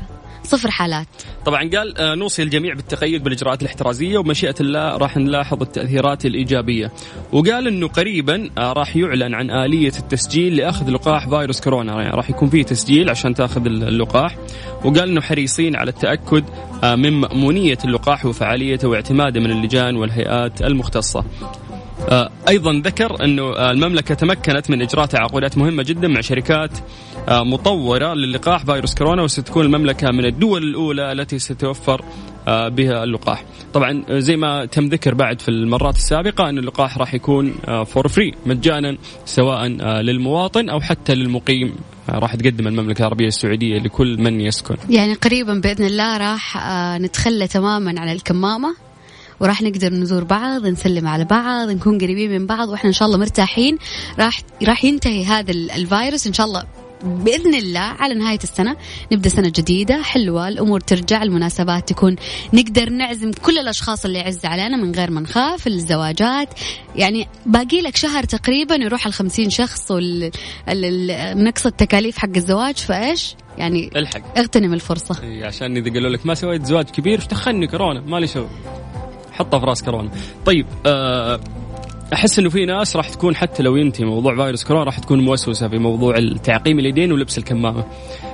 صفر 0.51 0.71
حالات. 0.71 1.07
طبعا 1.47 1.71
قال 1.77 1.99
آه، 1.99 2.15
نوصي 2.15 2.43
الجميع 2.43 2.75
بالتقيد 2.75 3.25
بالإجراءات 3.25 3.63
الاحترازية 3.63 4.19
وبمشيئه 4.19 4.55
الله 4.61 4.97
راح 4.97 5.17
نلاحظ 5.17 5.63
التأثيرات 5.63 6.27
الإيجابية. 6.27 6.93
وقال 7.33 7.69
إنه 7.69 7.89
قريبا 7.89 8.51
آه، 8.59 8.73
راح 8.73 8.97
يعلن 8.97 9.35
عن 9.35 9.51
آلية 9.51 9.93
التسجيل 9.99 10.57
لأخذ 10.57 10.91
لقاح 10.91 11.29
فيروس 11.29 11.61
كورونا. 11.61 12.03
يعني 12.03 12.17
راح 12.17 12.31
يكون 12.31 12.51
فيه 12.51 12.63
تسجيل 12.63 13.11
عشان 13.11 13.35
تأخذ 13.35 13.67
اللقاح. 13.67 14.37
وقال 14.85 15.09
إنه 15.09 15.21
حريصين 15.21 15.77
على 15.77 15.91
التأكد 15.91 16.45
آه، 16.85 16.95
من 16.95 17.13
مأمونية 17.13 17.79
اللقاح 17.85 18.27
وفعاليته 18.27 18.89
واعتماده 18.89 19.41
من 19.41 19.51
اللجان 19.51 19.97
والهيئات 19.97 20.63
المختصة. 20.63 21.25
أيضا 22.49 22.83
ذكر 22.85 23.25
أنه 23.25 23.43
آه، 23.43 23.71
المملكة 23.71 24.15
تمكنت 24.15 24.71
من 24.71 24.83
اجراء 24.83 25.07
تعاقدات 25.07 25.59
مهمة 25.59 25.83
جدا 25.83 26.09
مع 26.09 26.21
شركات 26.21 26.71
آه، 27.29 27.43
مطورة 27.45 28.15
للقاح 28.15 28.65
فيروس 28.65 28.95
كورونا 28.95 29.23
وستكون 29.23 29.67
المملكة 29.67 30.11
من 30.11 30.25
الدول 30.25 30.63
الأولى 30.63 31.13
التي 31.13 31.39
ستوفر 31.39 32.05
بها 32.47 33.05
اللقاح. 33.05 33.45
طبعا 33.75 34.05
زي 34.11 34.37
ما 34.37 34.65
تم 34.65 34.89
ذكر 34.89 35.15
بعد 35.15 35.41
في 35.41 35.49
المرات 35.49 35.97
السابقة 35.97 36.49
أن 36.49 36.59
اللقاح 36.59 36.99
راح 36.99 37.15
يكون 37.15 37.55
for 37.87 38.09
free 38.09 38.35
مجانا 38.47 38.97
سواء 39.25 39.67
للمواطن 40.03 40.69
أو 40.69 40.81
حتى 40.81 41.15
للمقيم 41.15 41.75
راح 42.09 42.35
تقدم 42.35 42.67
المملكة 42.67 43.01
العربية 43.01 43.27
السعودية 43.27 43.79
لكل 43.79 44.19
من 44.19 44.41
يسكن. 44.41 44.77
يعني 44.89 45.15
قريبا 45.15 45.55
بإذن 45.55 45.85
الله 45.85 46.17
راح 46.17 46.57
نتخلى 46.99 47.49
تماما 47.49 48.01
عن 48.01 48.09
الكمامة. 48.13 48.90
وراح 49.41 49.63
نقدر 49.63 49.93
نزور 49.93 50.25
بعض 50.25 50.67
نسلم 50.67 51.07
على 51.07 51.25
بعض 51.25 51.69
نكون 51.69 51.99
قريبين 51.99 52.31
من 52.31 52.47
بعض 52.47 52.69
وإحنا 52.69 52.89
إن 52.89 52.95
شاء 52.95 53.09
الله 53.09 53.19
مرتاحين. 53.19 53.79
راح 54.19 54.43
راح 54.69 54.85
ينتهي 54.85 55.25
هذا 55.25 55.51
الفيروس 55.51 56.27
إن 56.27 56.33
شاء 56.33 56.47
الله 56.47 56.65
بإذن 57.05 57.55
الله 57.55 57.81
على 57.81 58.15
نهاية 58.15 58.39
السنة. 58.43 58.77
نبدأ 59.13 59.29
سنة 59.29 59.49
جديدة 59.49 60.03
حلوة 60.03 60.49
الأمور 60.49 60.81
ترجع 60.81 61.23
المناسبات 61.23 61.89
تكون 61.89 62.17
نقدر 62.53 62.91
نعزم 62.91 63.33
كل 63.33 63.59
الأشخاص 63.59 64.05
اللي 64.05 64.19
يعز 64.19 64.45
علينا 64.45 64.77
من 64.77 64.95
غير 64.95 65.11
ما 65.11 65.21
نخاف 65.21 65.67
الزواجات. 65.67 66.49
يعني 66.97 67.29
باقي 67.47 67.81
لك 67.81 67.97
شهر 67.97 68.25
تقريبا 68.25 68.75
يروح 68.75 69.07
ال 69.07 69.13
50 69.13 69.51
شخص 69.51 69.91
ونقص 69.91 71.67
التكاليف 71.67 72.19
حق 72.19 72.37
الزواج. 72.37 72.77
فإيش؟ 72.77 73.35
يعني 73.59 73.91
الحق. 73.97 74.39
اغتنم 74.39 74.73
الفرصة. 74.75 75.17
عشان 75.43 75.77
إذا 75.77 75.93
قالوا 75.93 76.11
لك 76.11 76.27
ما 76.27 76.35
سويت 76.35 76.65
زواج 76.65 76.85
كبير 76.85 77.19
إيش 77.19 77.27
دخلني 77.27 77.67
كورونا؟ 77.67 78.01
مالي 78.01 78.27
شغل. 78.27 78.49
حطها 79.41 79.61
في 79.61 79.67
راس 79.67 79.83
كورونا 79.83 80.11
طيب 80.47 80.67
آه 80.87 81.41
أحس 82.13 82.39
إنه 82.39 82.49
في 82.49 82.67
ناس 82.67 82.97
راح 82.97 83.09
تكون 83.09 83.37
حتى 83.37 83.63
لو 83.63 83.77
ينتهي 83.77 84.05
موضوع 84.05 84.37
فيروس 84.37 84.65
كورونا 84.65 84.85
راح 84.85 84.99
تكون 84.99 85.21
موسوسة 85.21 85.69
في 85.69 85.79
موضوع 85.79 86.19
التعقيم 86.19 86.79
اليدين 86.79 87.13
ولبس 87.13 87.39
الكمامة. 87.39 87.85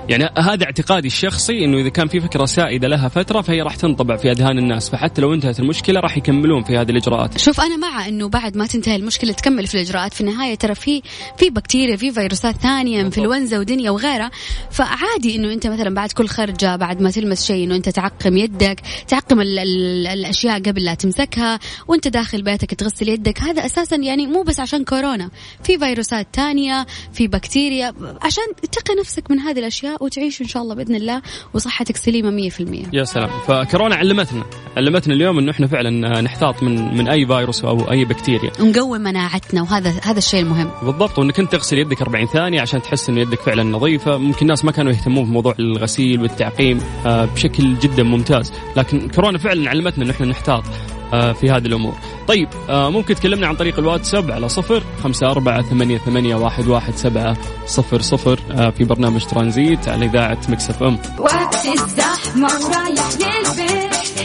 يعني 0.08 0.30
هذا 0.38 0.64
اعتقادي 0.64 1.06
الشخصي 1.06 1.64
إنه 1.64 1.78
إذا 1.78 1.88
كان 1.88 2.08
في 2.08 2.20
فكرة 2.20 2.44
سائدة 2.44 2.88
لها 2.88 3.08
فترة 3.08 3.40
فهي 3.40 3.62
راح 3.62 3.76
تنطبع 3.76 4.16
في 4.16 4.30
أذهان 4.30 4.58
الناس 4.58 4.90
فحتى 4.90 5.20
لو 5.22 5.34
انتهت 5.34 5.60
المشكلة 5.60 6.00
راح 6.00 6.16
يكملون 6.16 6.62
في 6.62 6.76
هذه 6.76 6.90
الإجراءات. 6.90 7.38
شوف 7.38 7.60
أنا 7.60 7.76
مع 7.76 8.08
إنه 8.08 8.28
بعد 8.28 8.56
ما 8.56 8.66
تنتهي 8.66 8.96
المشكلة 8.96 9.32
تكمل 9.32 9.66
في 9.66 9.74
الإجراءات. 9.74 10.14
في 10.14 10.20
النهاية 10.20 10.54
ترى 10.54 10.74
في 10.74 11.02
في 11.38 11.50
بكتيريا 11.50 11.96
في 11.96 12.12
فيروسات 12.12 12.56
ثانية 12.56 13.00
إنفلونزا 13.00 13.58
ودنيا 13.58 13.90
وغيرها. 13.90 14.30
فعادي 14.70 15.36
إنه 15.36 15.52
أنت 15.52 15.66
مثلا 15.66 15.94
بعد 15.94 16.12
كل 16.12 16.28
خرجة 16.28 16.76
بعد 16.76 17.00
ما 17.00 17.10
تلمس 17.10 17.46
شيء 17.46 17.64
إنه 17.64 17.76
أنت 17.76 17.88
تعقم 17.88 18.36
يدك 18.36 18.80
تعقم 19.08 19.40
ال 19.40 19.58
ال 19.58 20.06
الأشياء 20.06 20.62
قبل 20.62 20.84
لا 20.84 20.94
تمسكها 20.94 21.58
وأنت 21.88 22.08
داخل 22.08 22.42
بيتك 22.42 22.74
تغسل 22.74 23.08
يدك. 23.08 23.40
هذا 23.40 23.66
أساسا 23.66 23.96
يعني 23.96 24.26
مو 24.26 24.42
بس 24.42 24.60
عشان 24.60 24.84
كورونا. 24.84 25.30
في 25.64 25.78
فيروسات 25.78 26.26
ثانية 26.32 26.86
في 27.12 27.28
بكتيريا. 27.28 27.94
عشان 28.22 28.44
تقي 28.72 28.94
نفسك 29.00 29.30
من 29.30 29.38
هذه 29.38 29.58
الأشياء 29.58 29.95
وتعيش 30.00 30.40
إن 30.42 30.46
شاء 30.46 30.62
الله 30.62 30.74
بإذن 30.74 30.94
الله 30.94 31.22
وصحتك 31.54 31.96
سليمة 31.96 32.30
100% 32.50 32.88
يا 32.92 33.04
سلام. 33.04 33.28
فكورونا 33.46 33.96
علمتنا 33.96 34.44
علمتنا 34.76 35.14
اليوم 35.14 35.38
إنه 35.38 35.50
إحنا 35.50 35.66
فعلا 35.66 36.20
نحتاط 36.20 36.62
من 36.62 36.96
من 36.96 37.08
أي 37.08 37.26
فيروس 37.26 37.64
أو 37.64 37.90
أي 37.90 38.04
بكتيريا. 38.04 38.50
ونقوي 38.60 38.98
مناعتنا 38.98 39.62
وهذا 39.62 39.92
هذا 40.02 40.18
الشيء 40.18 40.40
المهم. 40.40 40.70
بالضبط 40.82 41.18
وإنك 41.18 41.40
أنت 41.40 41.52
تغسل 41.52 41.78
يدك 41.78 42.02
40 42.02 42.26
ثانية 42.26 42.60
عشان 42.60 42.82
تحس 42.82 43.08
إن 43.08 43.18
يدك 43.18 43.40
فعلا 43.40 43.62
نظيفة. 43.62 44.16
ممكن 44.16 44.42
الناس 44.42 44.64
ما 44.64 44.72
كانوا 44.72 44.92
يهتمون 44.92 45.24
بموضوع 45.24 45.54
الغسيل 45.58 46.22
والتعقيم 46.22 46.80
آه، 47.06 47.24
بشكل 47.24 47.78
جدا 47.78 48.02
ممتاز. 48.02 48.52
لكن 48.76 49.08
كورونا 49.08 49.38
فعلا 49.38 49.70
علمتنا 49.70 50.04
ان 50.04 50.10
إحنا 50.10 50.26
نحتاط. 50.26 50.64
آه، 50.64 50.95
في 51.10 51.50
هذه 51.50 51.66
الأمور. 51.66 51.94
طيب 52.28 52.48
آه، 52.68 52.90
ممكن 52.90 53.14
تكلمنا 53.14 53.46
عن 53.46 53.56
طريق 53.56 53.78
الواتساب 53.78 54.30
على 54.30 54.48
صفر 54.48 54.82
خمسة 55.02 55.30
أربعة 55.30 55.62
ثمانية, 55.62 55.98
ثمانية 55.98 56.34
واحد, 56.34 56.68
واحد 56.68 56.94
سبعة 56.96 57.36
صفر 57.66 58.00
صفر 58.00 58.40
آه، 58.50 58.70
في 58.70 58.84
برنامج 58.84 59.24
ترانزيت 59.24 59.88
على 59.88 60.04
إذاعة 60.04 60.38
مكسف 60.48 60.82
أم. 60.82 60.98
وقت 61.18 61.66
الزحمة 61.66 62.48
ورايح 62.64 63.08
للبيت. 63.20 64.15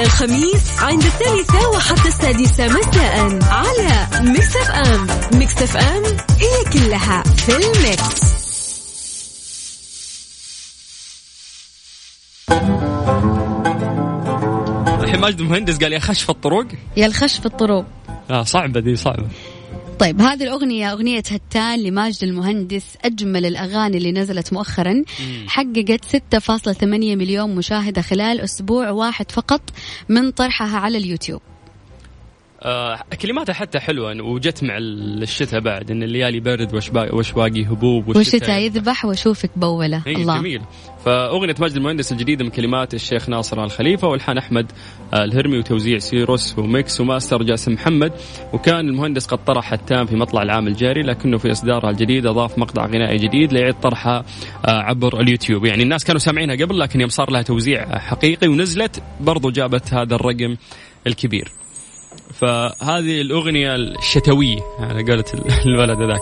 إلى 0.00 0.06
الخميس 0.06 0.78
عند 0.78 1.02
الثالثة 1.02 1.68
وحتى 1.70 2.08
السادسة 2.08 2.68
مساء 2.68 3.38
على 3.44 4.06
Mix 4.30 4.56
FM 4.56 5.06
Mix 5.38 5.62
FM 5.62 6.02
هي 6.38 6.64
كلها 6.72 7.22
في 7.22 7.56
ال 7.56 7.71
mix. 7.71 8.30
الحين 15.02 15.20
ماجد 15.20 15.40
المهندس 15.40 15.78
قال 15.78 15.92
يا 15.92 15.98
خشف 15.98 16.30
الطرق 16.30 16.66
يا 16.96 17.06
الخشف 17.06 17.46
الطرق 17.46 17.86
آه 18.30 18.42
صعبة 18.42 18.80
دي 18.80 18.96
صعبة. 18.96 19.28
طيب 20.00 20.20
هذه 20.20 20.42
الأغنية 20.42 20.92
أغنية 20.92 21.22
هتان 21.30 21.82
لماجد 21.82 22.24
المهندس 22.24 22.84
أجمل 23.04 23.46
الأغاني 23.46 23.96
اللي 23.96 24.12
نزلت 24.12 24.52
مؤخرا. 24.52 25.04
حققت 25.46 26.04
6.8 26.04 26.84
مليون 26.84 27.54
مشاهدة 27.54 28.02
خلال 28.02 28.40
أسبوع 28.40 28.90
واحد 28.90 29.32
فقط 29.32 29.60
من 30.08 30.30
طرحها 30.30 30.78
على 30.78 30.98
اليوتيوب. 30.98 31.40
كلماتها 33.22 33.52
حتى 33.52 33.80
حلوة 33.80 34.22
وجت 34.22 34.64
مع 34.64 34.76
الشتاء 34.78 35.60
بعد 35.60 35.90
إن 35.90 36.02
الليالي 36.02 36.40
برد 36.40 36.74
وش 36.74 36.88
باقي, 36.88 37.16
وش 37.16 37.32
باقي؟ 37.32 37.64
هبوب 37.64 38.08
والشتاء 38.08 38.60
يذبح. 38.60 39.04
وأشوفك 39.04 39.50
بولة. 39.56 40.02
إيه، 40.06 40.16
الله. 40.16 40.38
جميل. 40.38 40.62
فأغنية 41.04 41.54
ماجد 41.60 41.76
المهندس 41.76 42.12
الجديدة 42.12 42.44
من 42.44 42.50
كلمات 42.50 42.94
الشيخ 42.94 43.28
ناصر 43.28 43.64
الخليفة 43.64 44.08
والحان 44.08 44.38
أحمد 44.38 44.72
آه، 45.14 45.24
الهرمي 45.24 45.58
وتوزيع 45.58 45.98
سيروس 45.98 46.58
وميكس 46.58 47.00
وماستر 47.00 47.42
جاسم 47.42 47.72
محمد. 47.72 48.12
وكان 48.52 48.88
المهندس 48.88 49.26
قد 49.26 49.44
طرح 49.44 49.72
التام 49.72 50.06
في 50.06 50.16
مطلع 50.16 50.42
العام 50.42 50.66
الجاري 50.66 51.02
لكنه 51.02 51.38
في 51.38 51.52
اصدارها 51.52 51.90
الجديد 51.90 52.26
أضاف 52.26 52.58
مقطع 52.58 52.86
غنائي 52.86 53.16
جديد 53.16 53.52
ليعيد 53.52 53.74
طرحها 53.74 54.24
آه، 54.66 54.70
عبر 54.70 55.20
اليوتيوب. 55.20 55.64
يعني 55.64 55.82
الناس 55.82 56.04
كانوا 56.04 56.18
سامعينها 56.20 56.56
قبل 56.56 56.78
لكن 56.78 57.00
يوم 57.00 57.10
صار 57.10 57.30
لها 57.30 57.42
توزيع 57.42 57.98
حقيقي 57.98 58.48
ونزلت 58.48 59.02
برضو 59.20 59.50
جابت 59.50 59.94
هذا 59.94 60.14
الرقم 60.14 60.56
الكبير. 61.06 61.59
فهذه 62.40 63.20
الأغنية 63.20 63.74
الشتوية 63.74 64.60
على 64.78 65.02
قولة 65.02 65.24
الولد 65.66 66.02
ذاك 66.10 66.20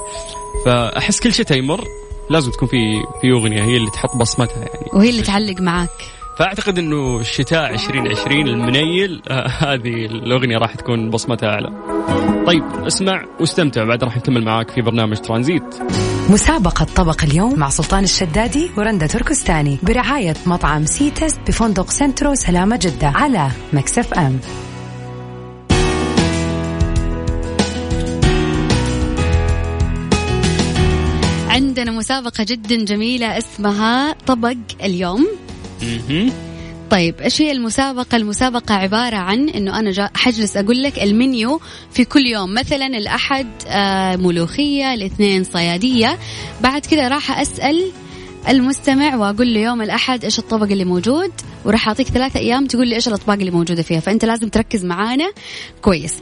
فأحس 0.65 1.21
كل 1.21 1.33
شتاء 1.33 1.59
يمر 1.59 1.85
لازم 2.31 2.51
تكون 2.51 2.69
في 2.69 3.03
في 3.21 3.33
أغنية 3.33 3.63
هي 3.63 3.77
اللي 3.77 3.91
تحط 3.91 4.17
بصمتها 4.17 4.59
يعني 4.59 4.87
وهي 4.93 5.11
اللي 5.11 5.23
تعلق 5.23 5.61
معك 5.61 5.91
فأعتقد 6.39 6.79
إنه 6.79 7.21
الشتاء 7.21 7.71
2020 7.71 8.49
المنيل 8.49 9.23
آه 9.29 9.47
هذه 9.47 10.07
الأغنية 10.07 10.59
راح 10.59 10.75
تكون 10.75 11.11
بصمتها 11.11 11.49
أعلى. 11.49 11.73
طيب 12.47 12.63
اسمع 12.87 13.25
واستمتع 13.41 13.85
بعد 13.85 14.05
راح 14.05 14.17
نكمل 14.17 14.45
معاك 14.45 14.71
في 14.71 14.81
برنامج 14.81 15.17
ترانزيت. 15.17 15.75
مسابقة 16.31 16.85
طبق 16.85 17.25
اليوم 17.25 17.59
مع 17.59 17.69
سلطان 17.69 18.05
الشدادي 18.05 18.71
ورندا 18.77 19.07
تركستاني 19.07 19.79
برعاية 19.83 20.35
مطعم 20.47 20.87
C.Taste 20.87 21.39
بفندق 21.39 21.91
سنترو 21.91 22.35
سلامة 22.35 22.77
جدة 22.83 23.07
على 23.07 23.49
Mix 23.73 24.15
FM. 24.15 24.41
عندنا 31.79 31.99
مسابقة 31.99 32.45
جدا 32.45 32.85
جميلة 32.85 33.39
اسمها 33.39 34.13
طبق 34.13 34.57
اليوم. 34.85 35.27
طيب 36.91 37.21
إيش 37.21 37.43
هي 37.43 37.53
المسابقة؟ 37.53 38.17
المسابقة 38.17 38.75
عبارة 38.75 39.17
عن 39.17 39.49
إنه 39.49 39.79
أنا 39.79 39.91
جا 39.91 40.11
حجلس 40.15 40.57
أقول 40.57 40.83
لك 40.83 41.03
المنيو 41.03 41.61
في 41.93 42.05
كل 42.05 42.27
يوم، 42.27 42.55
مثلا 42.55 42.87
الأحد 42.87 43.47
آه 43.67 44.17
ملوخية، 44.17 44.95
الاثنين 44.95 45.45
صيادية، 45.45 46.19
بعد 46.61 46.87
كذا 46.87 47.09
راح 47.09 47.39
أسأل 47.39 47.93
المستمع 48.49 49.17
وأقول 49.17 49.55
له 49.55 49.61
يوم 49.61 49.83
الأحد 49.83 50.25
إيش 50.25 50.39
الطبق 50.39 50.71
اللي 50.71 50.85
موجود؟ 50.85 51.33
وراح 51.65 51.89
أعطيك 51.89 52.09
ثلاثة 52.09 52.41
أيام 52.41 52.67
تقول 52.67 52.89
لي 52.89 52.95
إيش 52.95 53.09
الأطباق 53.09 53.37
اللي 53.37 53.51
موجودة 53.51 53.83
فيها. 53.83 54.01
فأنت 54.01 54.25
لازم 54.25 54.49
تركز 54.49 54.85
معانا 54.85 55.33
كويس. 55.83 56.15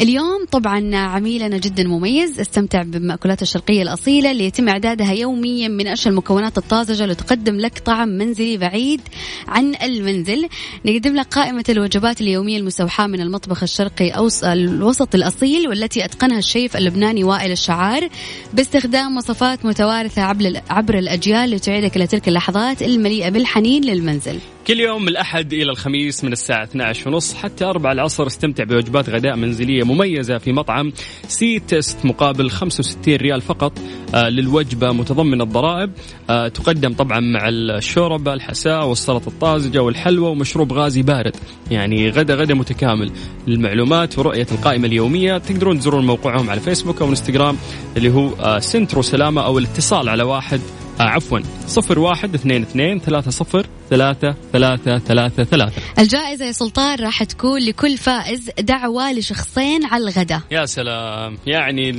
اليوم 0.00 0.44
طبعا 0.50 0.96
عميلنا 0.96 1.58
جدا 1.58 1.84
مميز 1.84 2.40
استمتع 2.40 2.82
بالمأكولات 2.82 3.42
الشرقية 3.42 3.82
الأصيلة 3.82 4.30
اللي 4.30 4.44
يتم 4.44 4.68
إعدادها 4.68 5.12
يوميا 5.12 5.68
من 5.68 5.86
أشهر 5.86 6.12
المكونات 6.12 6.58
الطازجة 6.58 7.06
لتقدم 7.06 7.56
لك 7.56 7.78
طعم 7.78 8.08
منزلي 8.08 8.56
بعيد 8.56 9.00
عن 9.48 9.74
المنزل. 9.82 10.48
نقدم 10.84 11.14
لك 11.16 11.26
قائمة 11.26 11.64
الوجبات 11.68 12.20
اليومية 12.20 12.58
المستوحاة 12.58 13.06
من 13.06 13.20
المطبخ 13.20 13.62
الشرقي 13.62 14.10
أو 14.10 14.28
الوسط 14.44 15.14
الأصيل 15.14 15.68
والتي 15.68 16.04
أتقنها 16.04 16.38
الشيف 16.38 16.76
اللبناني 16.76 17.24
وائل 17.24 17.52
الشعار. 17.52 18.08
باستخدام 18.54 19.16
وصفات 19.16 19.64
متوارثة 19.64 20.22
عبر 20.70 20.98
الأجيال 20.98 21.50
لتعيدك 21.50 21.96
إلى 21.96 22.06
تلك 22.06 22.28
اللحظات 22.28 22.82
المليئة 22.82 23.28
بالحنين 23.28 23.84
للمنزل. 23.84 24.38
كل 24.66 24.80
يوم 24.80 25.02
من 25.02 25.08
الأحد 25.08 25.52
إلى 25.52 25.70
الخميس 25.70 26.24
من 26.24 26.32
الساعة 26.32 26.64
12 26.64 27.08
ونص 27.10 27.34
حتى 27.34 27.64
4 27.64 27.92
العصر 27.92 28.26
استمتع 28.26 28.64
بوجبات 28.64 29.10
غداء 29.10 29.36
منزلية 29.36 29.84
مميزة 29.84 30.38
في 30.38 30.52
مطعم 30.52 30.92
C.Taste 31.28 32.04
مقابل 32.04 32.50
65 32.50 33.16
ريال 33.16 33.40
فقط 33.40 33.72
آه 34.14 34.28
للوجبة 34.28 34.92
متضمنة 34.92 35.44
الضرائب. 35.44 35.90
آه 36.30 36.48
تقدم 36.48 36.92
طبعا 36.92 37.20
مع 37.20 37.48
الشوربة 37.48 38.34
الحساء 38.34 38.88
والسلطة 38.88 39.28
الطازجة 39.28 39.82
والحلوى 39.82 40.28
ومشروب 40.30 40.72
غازي 40.72 41.02
بارد. 41.02 41.36
يعني 41.70 42.10
غدا 42.10 42.34
غدا 42.34 42.54
متكامل 42.54 43.12
للمعلومات 43.46 44.18
ورؤية 44.18 44.46
القائمة 44.52 44.86
اليومية. 44.86 45.38
تقدرون 45.38 45.78
تزورون 45.78 46.06
موقعهم 46.06 46.50
على 46.50 46.60
فيسبوك 46.60 47.02
أو 47.02 47.08
إنستغرام 47.08 47.56
اللي 47.96 48.10
هو 48.10 48.28
آه 48.40 48.58
سنترو 48.58 49.02
سلامة 49.02 49.44
أو 49.44 49.58
الاتصال 49.58 50.08
على 50.08 50.22
واحد 50.22 50.60
آه 51.00 51.02
عفوا 51.02 51.40
صفر 51.66 51.98
واحد 51.98 52.34
اثنين 52.34 52.62
اثنين 52.62 52.98
ثلاثة 52.98 53.30
صفر 53.30 53.66
ثلاثة 53.90 54.34
ثلاثة 54.52 54.98
ثلاثة. 54.98 55.44
ثلاثة 55.44 55.82
الجائزة 55.98 56.44
يا 56.44 56.52
سلطان 56.52 56.98
راح 56.98 57.24
تكون 57.24 57.60
لكل 57.60 57.96
فائز 57.96 58.50
دعوة 58.58 59.12
لشخصين 59.12 59.84
على 59.84 60.04
الغداء. 60.04 60.40
يا 60.50 60.66
سلام. 60.66 61.38
يعني 61.46 61.92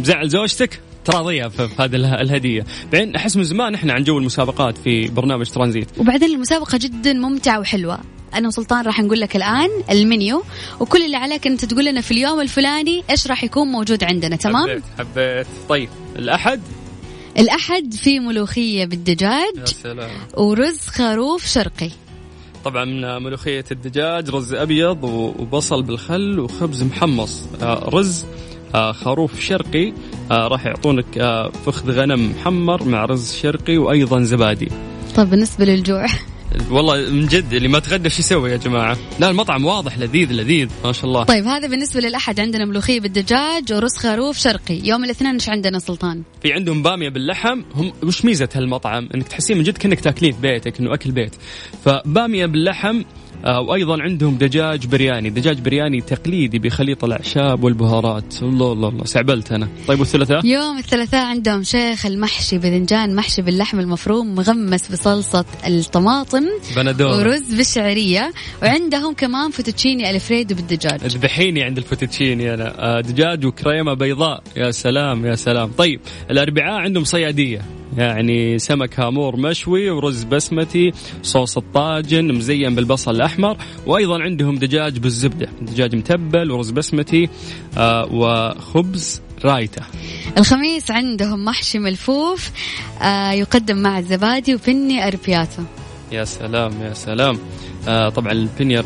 مزعل 0.00 0.28
زوجتك؟ 0.28 0.80
تراضيها 1.04 1.48
في 1.48 1.68
هذه 1.78 1.96
الهدية. 1.96 2.64
بعدين 2.92 3.16
أحس 3.16 3.36
من 3.36 3.44
زمان 3.44 3.74
إحنا 3.74 3.92
عن 3.92 4.04
جو 4.04 4.18
المسابقات 4.18 4.78
في 4.78 5.08
برنامج 5.08 5.46
ترانزيت. 5.46 5.88
وبعدين 5.98 6.34
المسابقة 6.34 6.78
جدا 6.78 7.12
ممتعة 7.12 7.60
وحلوة. 7.60 7.98
أنا 8.34 8.48
وسلطان 8.48 8.84
راح 8.84 9.00
نقول 9.00 9.20
لك 9.20 9.36
الآن 9.36 9.68
المنيو 9.90 10.42
وكل 10.80 11.02
اللي 11.02 11.16
عليك 11.16 11.46
أنت 11.46 11.64
تقول 11.64 11.84
لنا 11.84 12.00
في 12.00 12.10
اليوم 12.10 12.40
الفلاني 12.40 13.04
إيش 13.10 13.26
راح 13.26 13.44
يكون 13.44 13.68
موجود 13.68 14.04
عندنا 14.04 14.36
تمام؟ 14.36 14.68
حبيت 14.68 14.82
حبيت. 14.98 15.46
طيب 15.68 15.88
الأحد؟ 16.16 16.60
الأحد 17.38 17.94
في 17.94 18.20
ملوخية 18.20 18.84
بالدجاج 18.84 19.56
يا 19.56 19.66
سلام. 19.66 20.10
ورز 20.36 20.78
خروف 20.78 21.46
شرقي. 21.46 21.90
طبعا 22.64 22.84
ملوخية 23.18 23.64
الدجاج 23.72 24.30
رز 24.30 24.54
أبيض 24.54 25.04
وبصل 25.04 25.82
بالخل 25.82 26.40
وخبز 26.40 26.82
محمص. 26.82 27.48
آه، 27.62 27.88
رز 27.88 28.26
آه، 28.74 28.92
خروف 28.92 29.40
شرقي. 29.40 29.92
آه، 30.30 30.48
راح 30.48 30.66
يعطونك 30.66 31.42
فخذ 31.66 31.90
غنم 31.90 32.30
محمر 32.30 32.84
مع 32.84 33.04
رز 33.04 33.34
شرقي 33.34 33.78
وأيضا 33.78 34.20
زبادي. 34.20 34.68
طب 35.16 35.30
بالنسبة 35.30 35.64
للجوع؟ 35.64 36.06
والله 36.70 37.10
من 37.10 37.26
جد 37.26 37.52
اللي 37.52 37.68
ما 37.68 37.78
تغدى 37.78 38.10
شو 38.10 38.20
يسوي 38.20 38.50
يا 38.50 38.56
جماعة؟ 38.56 38.96
لا 39.20 39.30
المطعم 39.30 39.64
واضح 39.64 39.98
لذيذ 39.98 40.32
لذيذ 40.32 40.68
ما 40.84 40.92
شاء 40.92 41.04
الله. 41.04 41.24
طيب 41.24 41.44
هذا 41.44 41.68
بالنسبة 41.68 42.00
للأحد 42.00 42.40
عندنا 42.40 42.64
ملوخية 42.64 43.00
بالدجاج 43.00 43.72
ورز 43.72 43.96
خروف 43.96 44.38
شرقي، 44.38 44.80
يوم 44.84 45.04
الاثنين 45.04 45.32
إيش 45.32 45.48
عندنا 45.48 45.78
سلطان؟ 45.78 46.22
في 46.42 46.52
عندهم 46.52 46.82
بامية 46.82 47.08
باللحم، 47.08 47.62
هم 47.74 47.92
وش 48.02 48.24
ميزة 48.24 48.48
هالمطعم؟ 48.54 49.08
إنك 49.14 49.28
تحسين 49.28 49.56
من 49.56 49.62
جد 49.62 49.78
كأنك 49.78 50.00
تأكلين 50.00 50.32
في 50.32 50.40
بيتك 50.40 50.80
إنه 50.80 50.94
أكل 50.94 51.10
بيت. 51.10 51.34
فبامية 51.84 52.46
باللحم 52.46 53.02
وأيضا 53.44 54.02
عندهم 54.02 54.34
دجاج 54.36 54.86
برياني. 54.86 55.30
دجاج 55.30 55.60
برياني 55.60 56.00
تقليدي 56.00 56.58
بخليط 56.58 57.04
الأعشاب 57.04 57.64
والبهارات. 57.64 58.42
الله 58.42 58.72
الله 58.72 58.88
الله. 58.88 59.04
سعبلت 59.04 59.52
أنا. 59.52 59.68
طيب 59.88 60.00
والثلاثاء؟ 60.00 60.46
يوم 60.46 60.78
الثلاثاء 60.78 61.26
عندهم 61.26 61.62
شيخ 61.62 62.06
المحشي 62.06 62.58
باذنجان 62.58 63.14
محشي 63.14 63.42
باللحم 63.42 63.80
المفروم 63.80 64.34
مغمس 64.34 64.92
بصلصة 64.92 65.44
الطماطم 65.66 66.44
بندورة 66.76 67.08
ورز 67.08 67.54
بالشعرية. 67.54 68.32
وعندهم 68.62 69.14
كمان 69.14 69.50
فوتوتشيني 69.50 70.10
ألفريدو 70.10 70.54
بالدجاج. 70.54 71.06
ذبحيني 71.06 71.62
عند 71.62 71.78
الفوتوتشيني 71.78 72.54
أنا. 72.54 72.74
آه، 72.78 73.00
دجاج 73.00 73.46
وكريمة 73.46 73.94
بيضاء. 73.94 74.42
يا 74.56 74.70
سلام 74.70 75.26
يا 75.26 75.34
سلام. 75.34 75.70
طيب 75.78 76.00
الأربعاء 76.30 76.74
عندهم 76.74 77.04
صيادية. 77.04 77.79
يعني 77.96 78.58
سمك 78.58 79.00
هامور 79.00 79.36
مشوي 79.36 79.90
ورز 79.90 80.24
بسمتي 80.24 80.92
صوص 81.22 81.56
الطاجن 81.56 82.34
مزين 82.34 82.74
بالبصل 82.74 83.10
الأحمر 83.10 83.56
وأيضا 83.86 84.22
عندهم 84.22 84.58
دجاج 84.58 84.98
بالزبدة 84.98 85.48
دجاج 85.62 85.94
متبل 85.96 86.50
ورز 86.50 86.70
بسمتي 86.70 87.28
آه 87.78 88.08
وخبز 88.12 89.22
رايته. 89.44 89.82
الخميس 90.38 90.90
عندهم 90.90 91.44
محشي 91.44 91.78
ملفوف 91.78 92.50
آه 93.02 93.32
يقدم 93.32 93.76
مع 93.76 93.98
الزبادي 93.98 94.54
وبني 94.54 95.06
أربياتا 95.08 95.64
يا 96.12 96.24
سلام 96.24 96.72
يا 96.82 96.94
سلام. 96.94 97.38
آه 97.88 98.08
طبعا 98.08 98.32
البني 98.32 98.82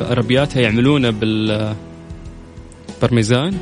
أربياتا 0.00 0.60
يعملونه 0.60 1.10
بال 1.10 1.74
برميزان 3.02 3.58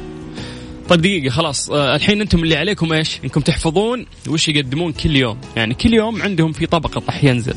طيب 0.89 1.01
دقيقة 1.01 1.31
خلاص. 1.31 1.71
آه 1.71 1.97
الحين 1.97 2.21
أنتم 2.21 2.39
اللي 2.39 2.57
عليكم 2.57 2.93
إيش؟ 2.93 3.21
إنكم 3.25 3.41
تحفظون 3.41 4.07
وش 4.29 4.49
يقدمون 4.49 4.93
كل 4.93 5.17
يوم، 5.17 5.39
يعني 5.57 5.75
كل 5.75 5.95
يوم 5.95 6.23
عندهم 6.23 6.53
في 6.53 6.67
طبقة 6.67 7.03
راح 7.07 7.25
ينزل. 7.25 7.55